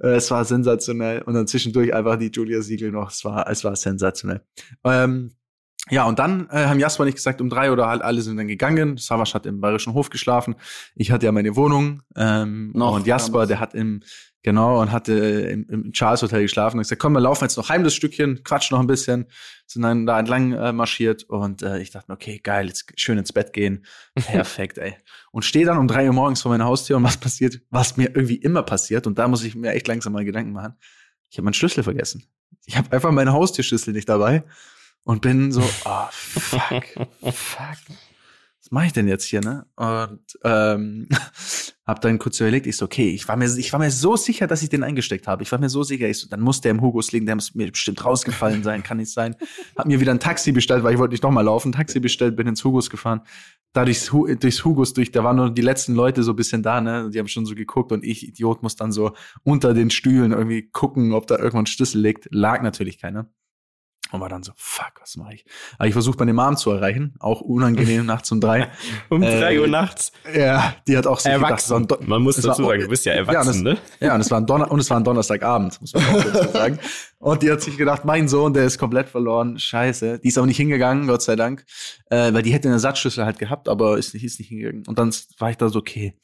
[0.00, 3.64] Äh, es war sensationell und dann zwischendurch einfach die Julia Siegel noch, es war, es
[3.64, 4.42] war sensationell.
[4.84, 5.32] Ähm,
[5.90, 8.48] ja, und dann äh, haben Jasper nicht gesagt, um drei oder halt alle sind dann
[8.48, 8.98] gegangen.
[8.98, 10.54] Savas hat im Bayerischen Hof geschlafen.
[10.94, 12.02] Ich hatte ja meine Wohnung.
[12.14, 14.02] Ähm, noch, und Jasper, der hat im,
[14.44, 17.70] Genau, und hatte im, im Charles Hotel geschlafen und gesagt, komm, wir laufen jetzt noch
[17.70, 19.26] heim das Stückchen, quatsch noch ein bisschen,
[19.66, 23.18] sind dann da entlang äh, marschiert und äh, ich dachte mir, okay, geil, jetzt schön
[23.18, 23.84] ins Bett gehen.
[24.14, 24.94] Perfekt, ey.
[25.32, 28.14] Und stehe dann um drei Uhr morgens vor meiner Haustür und was passiert, was mir
[28.14, 30.74] irgendwie immer passiert und da muss ich mir echt langsam mal Gedanken machen.
[31.30, 32.24] Ich habe meinen Schlüssel vergessen.
[32.64, 34.44] Ich habe einfach meine Haustürschlüssel nicht dabei
[35.02, 36.84] und bin so, oh, fuck,
[37.32, 37.76] fuck
[38.68, 39.66] was mache ich denn jetzt hier, ne?
[39.76, 41.08] Und ähm,
[41.86, 44.46] habe dann kurz überlegt, ich so, okay, ich war mir, ich war mir so sicher,
[44.46, 45.42] dass ich den eingesteckt habe.
[45.42, 47.54] Ich war mir so sicher, ich so, dann muss der im Hugos liegen, der muss
[47.54, 49.36] mir bestimmt rausgefallen sein, kann nicht sein.
[49.76, 51.72] Hab mir wieder ein Taxi bestellt, weil ich wollte nicht nochmal laufen.
[51.72, 53.22] Taxi bestellt, bin ins Hugos gefahren.
[53.72, 54.10] Da durchs,
[54.40, 57.10] durchs Hugos durch, da waren nur die letzten Leute so ein bisschen da, ne?
[57.10, 59.12] Die haben schon so geguckt und ich, Idiot, muss dann so
[59.42, 62.28] unter den Stühlen irgendwie gucken, ob da irgendwann Schlüssel liegt.
[62.30, 63.30] Lag natürlich keiner.
[64.10, 65.44] Und war dann so, fuck, was mache ich?
[65.76, 68.70] Aber ich versuche meine Mom zu erreichen, auch unangenehm nachts um drei.
[69.10, 70.12] um äh, drei Uhr nachts?
[70.34, 71.82] Ja, die hat auch sich erwachsen.
[71.82, 73.78] Gedacht, man muss dazu war, sagen, du bist ja erwachsen, ja, ne?
[74.00, 76.52] Ja, und es war ein Donner und es war ein Donnerstagabend, muss man auch dazu
[76.52, 76.78] sagen.
[77.20, 80.20] Und die hat sich gedacht, mein Sohn, der ist komplett verloren, scheiße.
[80.20, 81.64] Die ist aber nicht hingegangen, Gott sei Dank,
[82.10, 84.84] äh, weil die hätte einen Ersatzschlüssel halt gehabt, aber ist nicht, ist nicht hingegangen.
[84.86, 86.16] Und dann war ich da so, okay,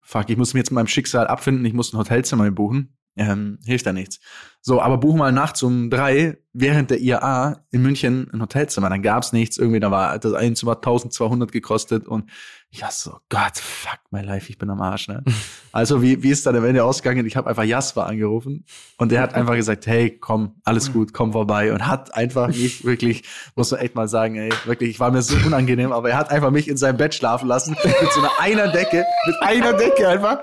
[0.00, 2.96] fuck, ich muss mich jetzt mit meinem Schicksal abfinden, ich muss ein Hotelzimmer buchen.
[3.20, 4.18] Ähm, hilft da nichts.
[4.62, 8.88] So, aber buch mal nachts um drei während der IAA in München ein Hotelzimmer.
[8.88, 9.58] Dann gab's nichts.
[9.58, 12.30] Irgendwie, da war das ein Zimmer 1200 gekostet und
[12.72, 15.24] ja, so, Gott, fuck my life, ich bin am Arsch, ne?
[15.72, 17.24] Also, wie, wie ist da der Ende ausgegangen?
[17.26, 18.64] Ich habe einfach Jasper angerufen
[18.96, 22.84] und der hat einfach gesagt, hey, komm, alles gut, komm vorbei und hat einfach mich
[22.84, 23.22] wirklich,
[23.54, 26.30] muss man echt mal sagen, ey, wirklich, ich war mir so unangenehm, aber er hat
[26.30, 30.08] einfach mich in seinem Bett schlafen lassen mit so einer einer Decke, mit einer Decke
[30.08, 30.40] einfach.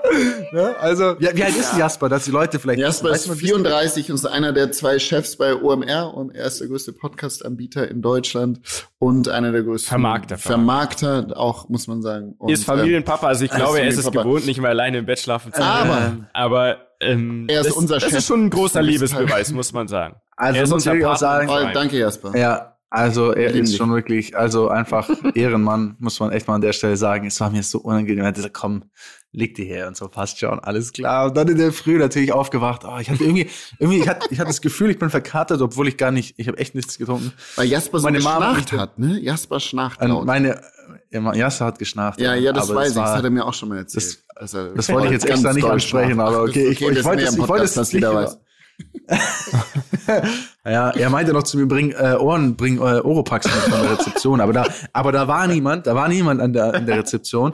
[0.52, 0.74] Ne?
[0.80, 1.80] Also, wie, wie alt ist ja.
[1.80, 2.80] Jasper, dass die Leute vielleicht...
[2.80, 6.14] Jasper ist 34 und ist einer der zwei Chefs bei OMR.
[6.14, 8.60] OMR ist der größte Podcast-Anbieter in Deutschland
[8.98, 12.34] und einer der größten Vermarkter, Vermarkter auch, muss man sagen sagen.
[12.38, 15.18] Und, ist Familienpapa, also ich glaube, er ist es gewohnt, nicht mehr alleine im Bett
[15.18, 15.70] schlafen zu können.
[15.70, 18.10] Aber, aber ähm, er ist das, unser Chef.
[18.10, 20.16] Das ist schon ein großer Liebesbeweis, muss man sagen.
[20.36, 21.48] Also er ist muss ich auch sagen.
[21.50, 22.36] Oh, danke, Jasper.
[22.36, 26.72] Ja, also er ist schon wirklich, also einfach Ehrenmann, muss man echt mal an der
[26.72, 27.26] Stelle sagen.
[27.26, 28.24] Es war mir so unangenehm.
[28.24, 28.84] Er hat gesagt, komm,
[29.32, 31.26] leg die her und so passt schon, alles klar.
[31.26, 32.84] Und dann in der Früh natürlich aufgewacht.
[32.86, 33.48] Oh, ich hatte irgendwie,
[33.78, 36.48] irgendwie, ich hatte, ich hatte das Gefühl, ich bin verkatert, obwohl ich gar nicht, ich
[36.48, 37.32] habe echt nichts getrunken.
[37.56, 39.20] Weil Jasper so meine geschnarcht hat, ne?
[39.20, 40.24] Jasper schnarcht laut.
[40.24, 40.60] Meine,
[41.10, 42.20] Jasper hat geschnarcht.
[42.20, 42.94] Ja, ja, das weiß ich.
[42.94, 44.18] Das hat er mir auch schon mal erzählt.
[44.34, 47.22] Das, also, das wollte ich jetzt extra nicht ansprechen, aber okay, ich, ich, ich wollte
[47.24, 48.38] es, ich wollte es nicht wieder weiß.
[50.70, 53.92] ja, er meinte noch zu mir, bring äh, Ohren, bring äh, Oropax mit von der
[53.92, 54.40] Rezeption.
[54.40, 57.52] Aber da, aber da war niemand, da war niemand an der, an der Rezeption.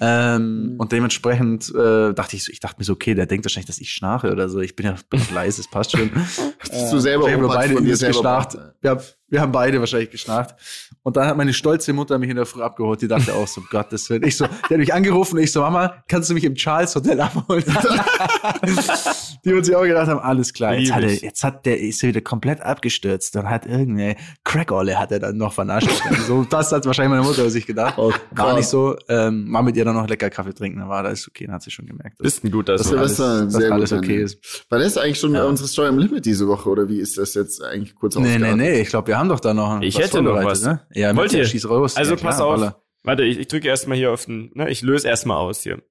[0.00, 3.66] Ähm, und dementsprechend äh, dachte ich so, ich dachte mir so, okay, der denkt wahrscheinlich,
[3.66, 4.60] dass ich schnarche oder so.
[4.60, 4.96] Ich bin ja
[5.32, 6.10] leise, es passt schon.
[6.58, 8.58] Hast du selber äh, beide von dir selber geschnarcht.
[8.82, 8.98] Ja,
[9.28, 10.54] wir haben beide wahrscheinlich geschnarcht.
[11.02, 13.02] Und dann hat meine stolze Mutter mich in der Früh abgeholt.
[13.02, 14.22] Die dachte auch so, um Gottes Willen.
[14.24, 16.94] Ich so, die hat mich angerufen und ich so, Mama, kannst du mich im Charles
[16.94, 17.64] Hotel abholen?
[19.44, 20.74] die wird sich auch gedacht haben, alles klar.
[20.74, 24.98] Jetzt hat, er, jetzt hat der, ist er wieder komplett abgestürzt und hat irgendeine Crackolle
[24.98, 25.88] hat er dann noch vernascht.
[26.26, 27.94] so, das hat wahrscheinlich meine Mutter sich gedacht.
[27.96, 28.96] Oh, war nicht so.
[29.08, 30.80] Ähm, war mit ihr dann noch lecker Kaffee trinken.
[30.80, 32.20] Dann war das okay, dann hat sie schon gemerkt.
[32.20, 34.66] Dass, Ist ein guter dass alles, dass alles okay ist.
[34.68, 35.44] War das eigentlich schon ja.
[35.44, 38.54] unsere Story im Limit diese Woche oder wie ist das jetzt eigentlich kurz Nee, nee,
[38.54, 40.62] nee, ich glaube, wir haben doch da noch Ich hätte noch was.
[40.62, 40.80] Ne?
[40.92, 41.44] Ja, Wollt ihr?
[41.44, 41.96] Schieß raus.
[41.96, 42.74] Also ja, pass auf.
[43.06, 45.82] Warte, ich, ich drücke erstmal hier auf den, ne, ich löse erstmal aus hier.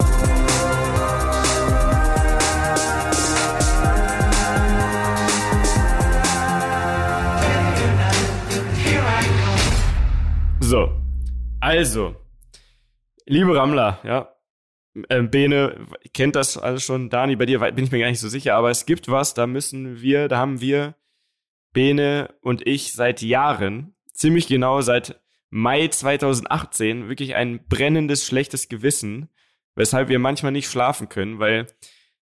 [11.64, 12.14] Also,
[13.26, 14.36] liebe Rammler, ja,
[15.10, 17.10] ähm, Bene kennt das alles schon.
[17.10, 19.48] Dani, bei dir bin ich mir gar nicht so sicher, aber es gibt was, da
[19.48, 20.96] müssen wir, da haben wir
[21.72, 29.30] Bene und ich seit Jahren, ziemlich genau seit Mai 2018, wirklich ein brennendes, schlechtes Gewissen,
[29.74, 31.68] weshalb wir manchmal nicht schlafen können, weil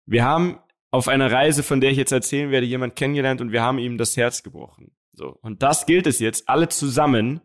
[0.06, 0.60] wir haben
[0.92, 3.98] auf einer Reise, von der ich jetzt erzählen werde, jemand kennengelernt und wir haben ihm
[3.98, 4.92] das Herz gebrochen.
[5.14, 5.38] So.
[5.42, 7.40] Und das gilt es jetzt, alle zusammen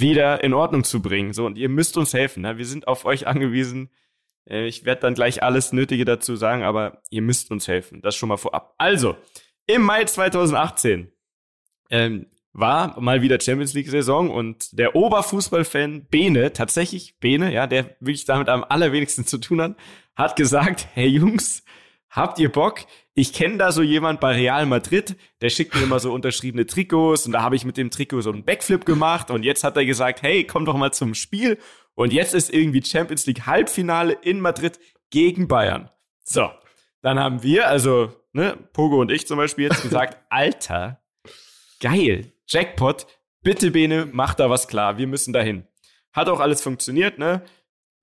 [0.00, 1.32] wieder in Ordnung zu bringen.
[1.32, 1.46] So.
[1.46, 2.42] Und ihr müsst uns helfen.
[2.42, 2.58] Ne?
[2.58, 3.90] Wir sind auf euch angewiesen.
[4.48, 8.02] Äh, ich werde dann gleich alles Nötige dazu sagen, aber ihr müsst uns helfen.
[8.02, 8.74] Das schon mal vorab.
[8.78, 9.16] Also,
[9.66, 11.10] im Mai 2018
[11.90, 17.96] ähm, war mal wieder Champions League Saison und der Oberfußballfan Bene, tatsächlich Bene, ja, der
[18.00, 19.76] wirklich damit am allerwenigsten zu tun hat,
[20.14, 21.64] hat gesagt, hey Jungs,
[22.16, 22.80] habt ihr Bock?
[23.14, 27.26] Ich kenne da so jemand bei Real Madrid, der schickt mir immer so unterschriebene Trikots
[27.26, 29.86] und da habe ich mit dem Trikot so einen Backflip gemacht und jetzt hat er
[29.86, 31.58] gesagt, hey, komm doch mal zum Spiel
[31.94, 35.90] und jetzt ist irgendwie Champions League Halbfinale in Madrid gegen Bayern.
[36.24, 36.50] So,
[37.02, 41.00] dann haben wir, also ne, Pogo und ich zum Beispiel jetzt gesagt, Alter,
[41.80, 43.06] geil, Jackpot,
[43.42, 45.66] bitte Bene, mach da was klar, wir müssen dahin.
[46.12, 47.42] Hat auch alles funktioniert, ne?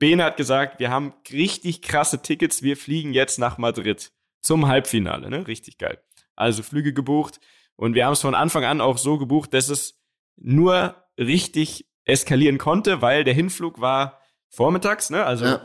[0.04, 5.30] Bene hat gesagt, wir haben richtig krasse Tickets, wir fliegen jetzt nach Madrid zum Halbfinale,
[5.30, 5.47] ne?
[5.47, 5.97] Richtig geil.
[6.36, 7.39] Also Flüge gebucht
[7.78, 9.97] und wir haben es von Anfang an auch so gebucht, dass es
[10.36, 15.24] nur richtig eskalieren konnte, weil der Hinflug war vormittags, ne?
[15.24, 15.62] Also ja.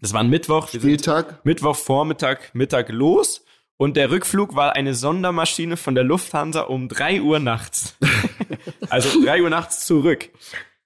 [0.00, 0.66] das war ein Mittwoch.
[0.66, 1.44] Spieltag.
[1.44, 3.44] Mittwoch Vormittag, Mittag los
[3.76, 7.96] und der Rückflug war eine Sondermaschine von der Lufthansa um drei Uhr nachts.
[8.90, 10.30] also drei Uhr nachts zurück.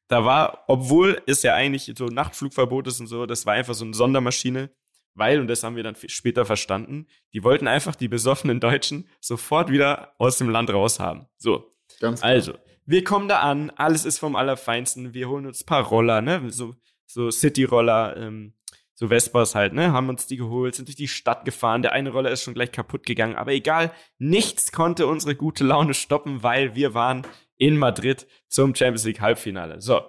[0.08, 3.84] Da war, obwohl es ja eigentlich so Nachtflugverbot ist und so, das war einfach so
[3.84, 4.70] eine Sondermaschine,
[5.14, 9.70] weil, und das haben wir dann später verstanden, die wollten einfach die besoffenen Deutschen sofort
[9.70, 11.26] wieder aus dem Land raus haben.
[11.38, 11.72] So.
[12.00, 12.32] Ganz klar.
[12.32, 12.54] Also,
[12.84, 16.76] wir kommen da an, alles ist vom Allerfeinsten, wir holen uns paar Roller, ne, so,
[17.04, 18.54] so City-Roller, ähm,
[18.94, 21.82] so Vespas halt, ne, haben uns die geholt, sind durch die Stadt gefahren.
[21.82, 25.94] Der eine Roller ist schon gleich kaputt gegangen, aber egal, nichts konnte unsere gute Laune
[25.94, 27.26] stoppen, weil wir waren
[27.58, 29.80] in Madrid zum Champions League Halbfinale.
[29.80, 30.00] So,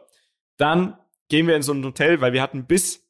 [0.58, 0.98] dann
[1.30, 3.08] gehen wir in so ein Hotel, weil wir hatten bis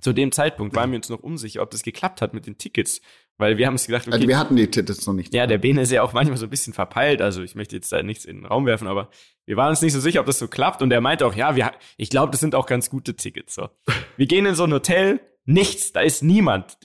[0.00, 3.00] zu dem Zeitpunkt waren wir uns noch unsicher, ob das geklappt hat mit den Tickets,
[3.36, 5.34] weil wir haben uns gedacht, okay, also wir hatten die Tickets noch nicht.
[5.34, 7.90] Ja, der Bene ist ja auch manchmal so ein bisschen verpeilt, also ich möchte jetzt
[7.90, 9.10] da nichts in den Raum werfen, aber
[9.44, 11.56] wir waren uns nicht so sicher, ob das so klappt und er meinte auch, ja,
[11.56, 13.54] wir, ich glaube, das sind auch ganz gute Tickets.
[13.54, 13.70] So,
[14.16, 16.78] wir gehen in so ein Hotel, nichts, da ist niemand,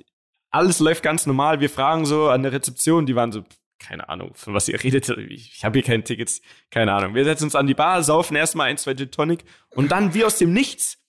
[0.54, 1.60] alles läuft ganz normal.
[1.60, 3.44] Wir fragen so an der Rezeption, die waren so,
[3.80, 5.09] keine Ahnung, von was ihr redet.
[5.09, 7.15] Ich, ich habe hier keine Tickets, keine Ahnung.
[7.15, 10.24] Wir setzen uns an die Bar, saufen erstmal ein, zwei Gin Tonic und dann wie
[10.24, 10.99] aus dem Nichts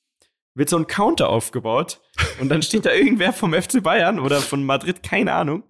[0.54, 2.00] wird so ein Counter aufgebaut
[2.40, 5.64] und dann steht da irgendwer vom FC Bayern oder von Madrid, keine Ahnung.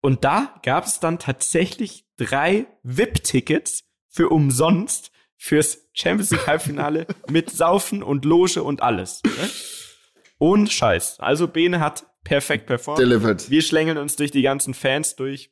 [0.00, 7.50] Und da gab es dann tatsächlich drei VIP-Tickets für umsonst fürs Champions League Halbfinale mit
[7.50, 9.22] Saufen und Loge und alles.
[9.24, 9.50] Ne?
[10.38, 11.20] Und Scheiß.
[11.20, 12.98] Also Bene hat perfekt performt.
[12.98, 13.48] Delivered.
[13.48, 15.51] Wir schlängeln uns durch die ganzen Fans durch.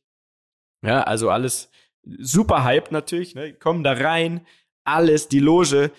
[0.83, 1.71] Ja, also alles
[2.03, 3.35] super hyped natürlich.
[3.35, 3.55] Ne?
[3.55, 4.47] Kommen da rein,
[4.85, 5.91] alles, die Loge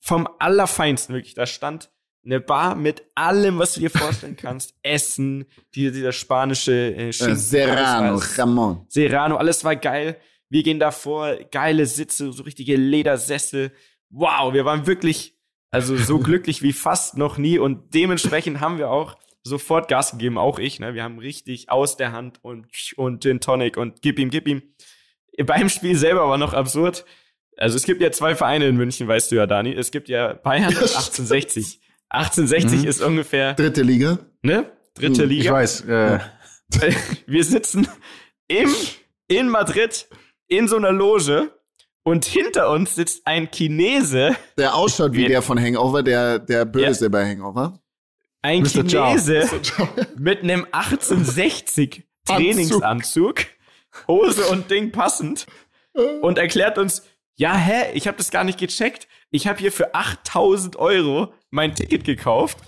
[0.00, 1.34] vom Allerfeinsten, wirklich.
[1.34, 1.90] Da stand
[2.24, 4.74] eine Bar mit allem, was du dir vorstellen kannst.
[4.82, 8.86] Essen, die, dieser spanische äh, Schinken, Serrano, Ramon.
[8.88, 10.18] Serrano, alles war geil.
[10.48, 13.72] Wir gehen davor, geile Sitze, so richtige Ledersessel.
[14.10, 15.38] Wow, wir waren wirklich,
[15.70, 20.38] also so glücklich wie fast noch nie und dementsprechend haben wir auch sofort Gas gegeben,
[20.38, 20.80] auch ich.
[20.80, 20.94] Ne?
[20.94, 22.66] Wir haben richtig aus der Hand und,
[22.96, 24.62] und Gin Tonic und gib ihm, gib ihm.
[25.44, 27.04] Beim Spiel selber war noch absurd.
[27.56, 29.72] Also es gibt ja zwei Vereine in München, weißt du ja, Dani.
[29.72, 31.80] Es gibt ja Bayern und 1860.
[32.08, 32.88] 1860 mhm.
[32.88, 33.54] ist ungefähr.
[33.54, 34.18] Dritte Liga.
[34.42, 34.70] Ne?
[34.94, 35.44] Dritte hm, Liga.
[35.44, 35.80] Ich weiß.
[35.82, 36.18] Äh.
[37.26, 37.86] Wir sitzen
[38.48, 38.70] im,
[39.28, 40.08] in Madrid
[40.48, 41.50] in so einer Loge
[42.02, 44.36] und hinter uns sitzt ein Chinese.
[44.58, 47.08] Der ausschaut wie der von Hangover, der, der Böse ja.
[47.08, 47.80] bei Hangover.
[48.44, 48.86] Ein Mr.
[48.86, 49.48] Chinese
[50.18, 53.46] mit einem 1860 Trainingsanzug,
[54.06, 55.46] Hose und Ding passend
[56.20, 59.08] und erklärt uns, ja, hä, ich habe das gar nicht gecheckt.
[59.30, 62.58] Ich habe hier für 8000 Euro mein Ticket gekauft.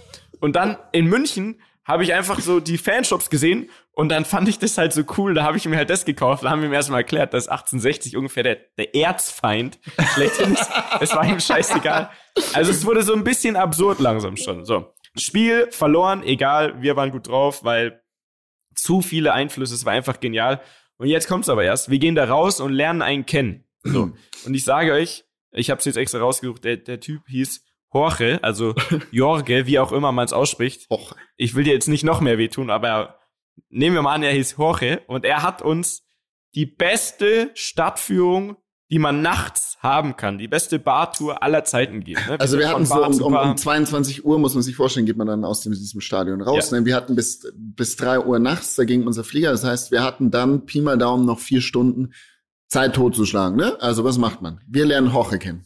[0.41, 4.59] Und dann in München habe ich einfach so die Fanshops gesehen und dann fand ich
[4.59, 6.43] das halt so cool, da habe ich mir halt das gekauft.
[6.43, 9.79] Da haben wir ihm erstmal erklärt, dass 1860 ungefähr der, der Erzfeind
[10.15, 10.71] schlechthin ist.
[11.01, 12.09] Es war ihm scheißegal.
[12.55, 14.65] Also es wurde so ein bisschen absurd langsam schon.
[14.65, 14.95] So.
[15.19, 18.03] Spiel verloren, egal, wir waren gut drauf, weil
[18.75, 20.61] zu viele Einflüsse, es war einfach genial.
[20.99, 21.91] Und jetzt kommt's aber erst.
[21.91, 23.65] Wir gehen da raus und lernen einen kennen.
[23.83, 24.13] So.
[24.45, 28.39] Und ich sage euch, ich habe es jetzt extra rausgesucht, der, der Typ hieß Jorge,
[28.43, 28.75] also
[29.11, 30.87] Jorge, wie auch immer man es ausspricht.
[30.91, 31.17] Jorge.
[31.37, 33.19] Ich will dir jetzt nicht noch mehr wehtun, aber
[33.69, 36.07] nehmen wir mal an, er hieß Jorge und er hat uns
[36.55, 38.57] die beste Stadtführung
[38.91, 40.39] die man nachts haben kann.
[40.39, 42.19] Die beste Bartour aller Zeiten geht.
[42.29, 42.39] Ne?
[42.39, 45.27] Also wir hatten so um, um, um 22 Uhr, muss man sich vorstellen, geht man
[45.27, 46.71] dann aus dem, diesem Stadion raus.
[46.71, 46.79] Ja.
[46.79, 46.87] Ne?
[46.87, 49.51] Wir hatten bis, bis 3 Uhr nachts, da ging unser Flieger.
[49.51, 52.13] Das heißt, wir hatten dann Pi mal Daumen noch vier Stunden
[52.69, 53.57] Zeit totzuschlagen.
[53.57, 53.81] Ne?
[53.81, 54.61] Also was macht man?
[54.69, 55.65] Wir lernen Hoche kennen.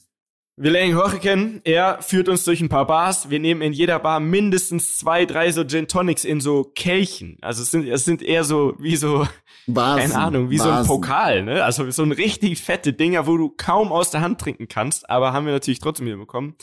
[0.63, 1.63] Wir lernen Jorge kennen.
[1.65, 3.31] Er führt uns durch ein paar Bars.
[3.31, 7.39] Wir nehmen in jeder Bar mindestens zwei, drei so Gin Tonics in so Kelchen.
[7.41, 9.27] Also es sind, es sind eher so wie so,
[9.67, 10.85] Vasen, keine Ahnung, wie so ein.
[10.85, 11.65] Pokal, ne?
[11.65, 15.09] Also so ein richtig fette Dinger, wo du kaum aus der Hand trinken kannst.
[15.09, 16.57] Aber haben wir natürlich trotzdem wieder bekommen.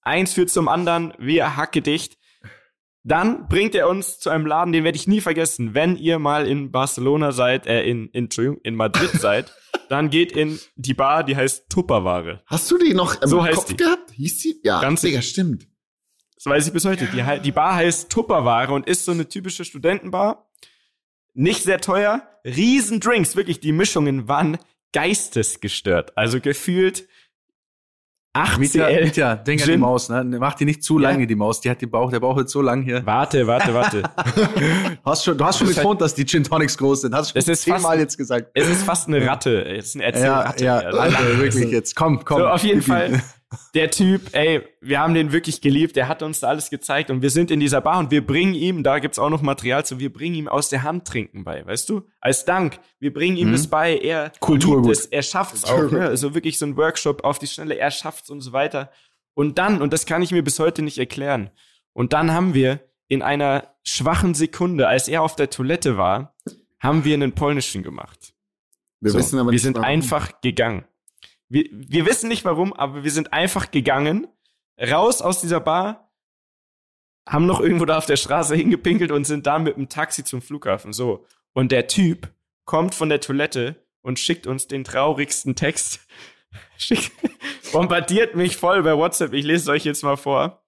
[0.00, 2.16] Eins führt zum anderen, wir hacke dicht.
[3.04, 5.74] Dann bringt er uns zu einem Laden, den werde ich nie vergessen.
[5.74, 9.52] Wenn ihr mal in Barcelona seid, äh, in, in, Entschuldigung, in Madrid seid,
[9.92, 12.42] dann geht in die Bar, die heißt Tupperware.
[12.46, 13.76] Hast du die noch im So heißt Kopf die.
[13.76, 14.10] gehabt?
[14.12, 14.60] Hieß die?
[14.64, 15.68] Ja, Ganz Digga, stimmt.
[16.34, 17.06] Das weiß ich bis heute.
[17.06, 20.50] Die, die Bar heißt Tupperware und ist so eine typische Studentenbar.
[21.34, 22.26] Nicht sehr teuer.
[22.44, 23.36] Riesen Drinks.
[23.36, 24.58] Wirklich, die Mischungen waren
[24.92, 26.16] geistesgestört.
[26.16, 27.06] Also gefühlt
[28.34, 29.04] 8 Mietja, CL.
[29.04, 29.80] Mietja, denk an die Gin.
[29.80, 30.24] Maus, ne?
[30.24, 31.10] Mach die nicht zu Ja.
[31.10, 31.60] lange, die Maus.
[31.60, 33.04] Die hat den Bauch, der Bauch ist so lang hier.
[33.04, 34.02] Warte, warte, warte.
[35.04, 37.14] Hast schon, du hast schon Das betont, dass die Gin Tonics groß sind.
[37.14, 38.48] Hast schon Es ist fast- zehnmal jetzt gesagt.
[38.54, 39.64] es ist fast eine Ratte.
[39.66, 40.08] Es ist eine Ja,
[40.42, 40.64] Erzählratte.
[40.64, 41.94] ja, Also, Alter, wirklich jetzt.
[41.94, 42.38] Komm, komm.
[42.38, 42.80] So, auf jeden.
[42.82, 43.22] Fall.
[43.74, 45.96] Der Typ, ey, wir haben den wirklich geliebt.
[45.96, 48.54] Der hat uns da alles gezeigt und wir sind in dieser Bar und wir bringen
[48.54, 51.64] ihm, da gibt's auch noch Material zu, wir bringen ihm aus der Hand trinken bei,
[51.66, 52.02] weißt du?
[52.20, 52.78] Als Dank.
[52.98, 53.52] Wir bringen ihm Mhm.
[53.52, 53.96] das bei.
[53.98, 54.92] Er Kulturgut.
[54.92, 55.90] es, er schafft's auch.
[55.90, 56.00] Ne?
[56.06, 57.76] Also wirklich so ein Workshop auf die Schnelle.
[57.76, 58.90] Er schafft's und so weiter.
[59.34, 61.50] Und dann, und das kann ich mir bis heute nicht erklären.
[61.92, 66.34] Und dann haben wir in einer schwachen Sekunde, als er auf der Toilette war,
[66.80, 68.32] haben wir einen polnischen gemacht.
[69.00, 69.86] Wir So, wissen aber wir nicht, sind warum.
[69.88, 70.84] einfach gegangen.
[71.52, 74.26] Wir, wir wissen nicht warum, aber wir sind einfach gegangen,
[74.80, 76.10] raus aus dieser Bar,
[77.28, 80.40] haben noch irgendwo da auf der Straße hingepinkelt und sind dann mit dem Taxi zum
[80.40, 80.94] Flughafen.
[80.94, 81.26] So.
[81.52, 82.32] Und der Typ
[82.64, 86.00] kommt von der Toilette und schickt uns den traurigsten Text.
[86.78, 87.12] Schickt,
[87.70, 89.34] bombardiert mich voll bei WhatsApp.
[89.34, 90.64] Ich lese es euch jetzt mal vor.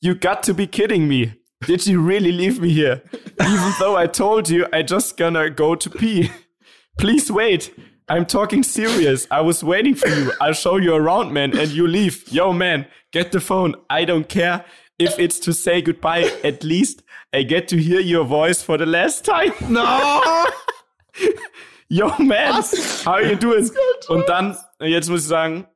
[0.00, 1.34] You got to be kidding me.
[1.66, 3.02] Did you really leave me here?
[3.40, 6.30] Even though I told you I just gonna go to pee.
[6.98, 7.72] Please wait.
[8.08, 9.26] I'm talking serious.
[9.30, 10.32] I was waiting for you.
[10.40, 12.24] I'll show you around, man, and you leave.
[12.32, 13.74] Yo, man, get the phone.
[13.90, 14.64] I don't care
[14.98, 16.30] if it's to say goodbye.
[16.42, 17.02] At least
[17.34, 19.52] I get to hear your voice for the last time.
[19.68, 20.46] No!
[21.90, 22.62] Yo, man,
[23.04, 23.70] how you doing?
[24.08, 25.66] Und dann, jetzt muss ich sagen,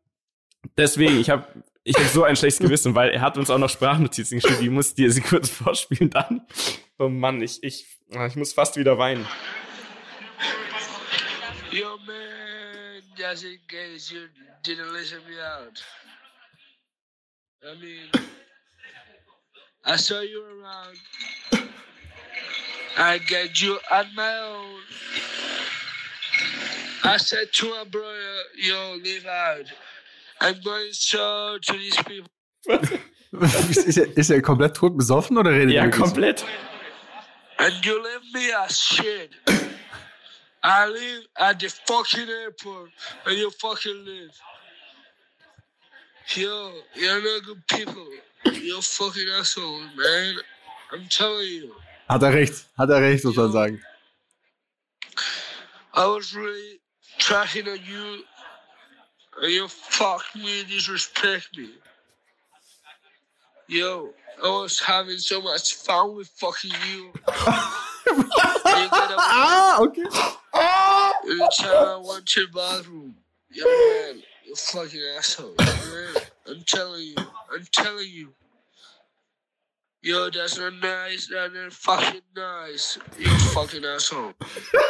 [0.77, 1.47] deswegen, ich habe
[1.85, 4.63] ich hab so ein schlechtes Gewissen, weil er hat uns auch noch Sprachnotizen geschrieben.
[4.63, 6.43] Ich muss dir sie kurz vorspielen dann.
[6.99, 7.87] Oh Mann, ich, ich,
[8.27, 9.27] ich muss fast wieder weinen.
[13.23, 14.27] Just in case you
[14.65, 15.81] didn't listen me out.
[17.65, 18.11] I mean,
[19.85, 20.97] I saw you around.
[22.99, 24.81] I get you on my own.
[27.05, 29.67] I said to my brother, yo, leave out.
[30.41, 32.29] I'm going so to these people.
[33.71, 36.45] ist, er, ist er komplett tot besoffen oder redet Ja, er wirklich so?
[37.59, 39.31] And you leave me as shit.
[40.65, 42.91] I live at the fucking airport
[43.27, 44.31] and you fucking live.
[46.35, 48.07] Yo, you're not good people.
[48.45, 50.37] You're fucking asshole, man.
[50.93, 51.75] I'm telling you.
[52.09, 52.67] Hat er recht.
[52.77, 53.83] Hat er recht, muss man sagen.
[55.95, 56.81] I was really
[57.19, 58.23] tracking on you
[59.43, 61.71] and you fuck me, disrespect me.
[63.67, 64.11] Yo,
[64.43, 67.13] I was having so much fun with fucking you.
[69.19, 70.03] Ah, okay.
[70.03, 73.15] Every time I went to the bathroom,
[73.51, 75.55] yo man, you fucking asshole.
[76.49, 77.15] I'm telling you,
[77.55, 78.29] I'm telling you.
[80.05, 82.99] Yo, that's not nice, that's not fucking nice.
[83.19, 84.33] You fucking asshole.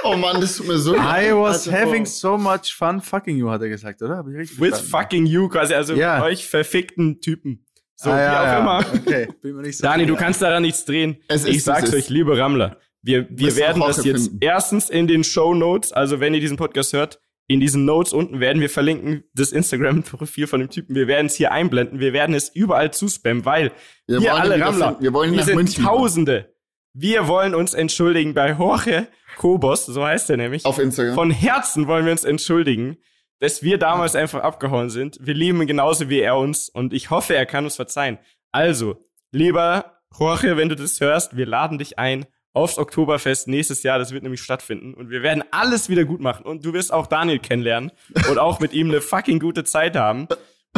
[0.04, 1.26] Oh Mann, das tut mir so leid.
[1.28, 4.16] I was Alter, having so much fun fucking you, hat er gesagt, oder?
[4.16, 4.90] Hab ich richtig With verstanden?
[4.90, 6.22] fucking you, quasi, also Ja.
[6.22, 7.66] euch verfickten Typen.
[7.94, 8.58] So, ah, wie ja, auch ja.
[8.60, 8.78] immer.
[9.02, 10.24] Okay, bin mir nicht so Dani, du sicher.
[10.24, 11.22] kannst daran nichts drehen.
[11.28, 11.94] Es ist, ich wie es sag's ist.
[11.94, 12.78] euch, liebe Rammler.
[13.02, 14.38] Wir, wir werden das jetzt finden.
[14.40, 18.40] erstens in den Show Notes, also wenn ihr diesen Podcast hört, in diesen Notes unten
[18.40, 20.94] werden wir verlinken das Instagram-Profil von dem Typen.
[20.94, 21.98] Wir werden es hier einblenden.
[21.98, 23.72] Wir werden es überall zuspammen, weil
[24.06, 24.96] Wir wir alle Rammler.
[25.00, 25.84] Wir wollen nach sind München.
[25.84, 26.54] Tausende.
[26.94, 30.64] Wir wollen uns entschuldigen bei Jorge Kobos, so heißt er nämlich.
[30.64, 31.14] Auf Instagram.
[31.14, 32.98] Von Herzen wollen wir uns entschuldigen,
[33.40, 35.18] dass wir damals einfach abgehauen sind.
[35.20, 38.18] Wir lieben ihn genauso wie er uns und ich hoffe, er kann uns verzeihen.
[38.52, 43.98] Also, lieber Jorge, wenn du das hörst, wir laden dich ein aufs Oktoberfest nächstes Jahr.
[43.98, 47.06] Das wird nämlich stattfinden und wir werden alles wieder gut machen und du wirst auch
[47.06, 47.92] Daniel kennenlernen
[48.28, 50.28] und auch mit ihm eine fucking gute Zeit haben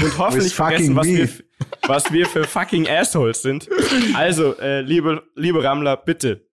[0.00, 1.18] und hoffentlich vergessen, was me.
[1.18, 1.28] wir,
[1.86, 3.68] was wir für fucking Assholes sind.
[4.14, 6.46] Also, äh, liebe, liebe Rammler, bitte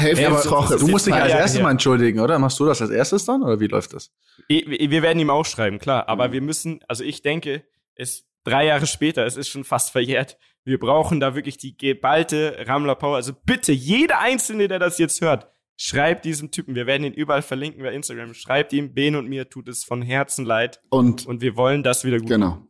[0.00, 0.76] Ja, uns aber Troche.
[0.78, 1.64] du musst dich als Jahre erstes her.
[1.64, 2.38] mal entschuldigen, oder?
[2.38, 4.12] Machst du das als erstes dann oder wie läuft das?
[4.48, 6.08] Wir werden ihm auch schreiben, klar.
[6.08, 7.64] Aber wir müssen, also ich denke,
[7.94, 10.38] es drei Jahre später, es ist schon fast verjährt.
[10.66, 13.16] Wir brauchen da wirklich die geballte Rammler Power.
[13.16, 15.46] Also bitte, jeder Einzelne, der das jetzt hört,
[15.76, 16.74] schreibt diesem Typen.
[16.74, 18.34] Wir werden ihn überall verlinken bei Instagram.
[18.34, 20.80] Schreibt ihm, Ben und mir tut es von Herzen leid.
[20.90, 22.48] Und Und wir wollen das wieder gut genau.
[22.50, 22.68] machen.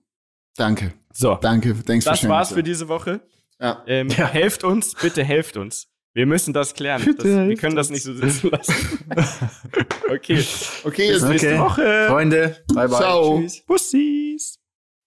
[0.57, 0.93] Danke.
[1.13, 1.75] So, Danke.
[1.85, 2.57] Thanks das sharing, war's sir.
[2.57, 3.21] für diese Woche.
[3.61, 3.83] Ja.
[3.87, 4.27] Ähm, Ja.
[4.29, 5.89] Helft uns, bitte helft uns.
[6.13, 7.03] Wir müssen das klären.
[7.05, 9.01] Bitte das, wir können das nicht so sitzen lassen.
[10.11, 10.45] okay.
[10.85, 11.59] Okay, Bis jetzt nächste Okay.
[11.61, 12.07] Woche.
[12.09, 12.99] Freunde, bye bye.
[12.99, 13.39] Ciao.
[13.41, 13.63] Tschüss.
[13.67, 14.59] Bussis.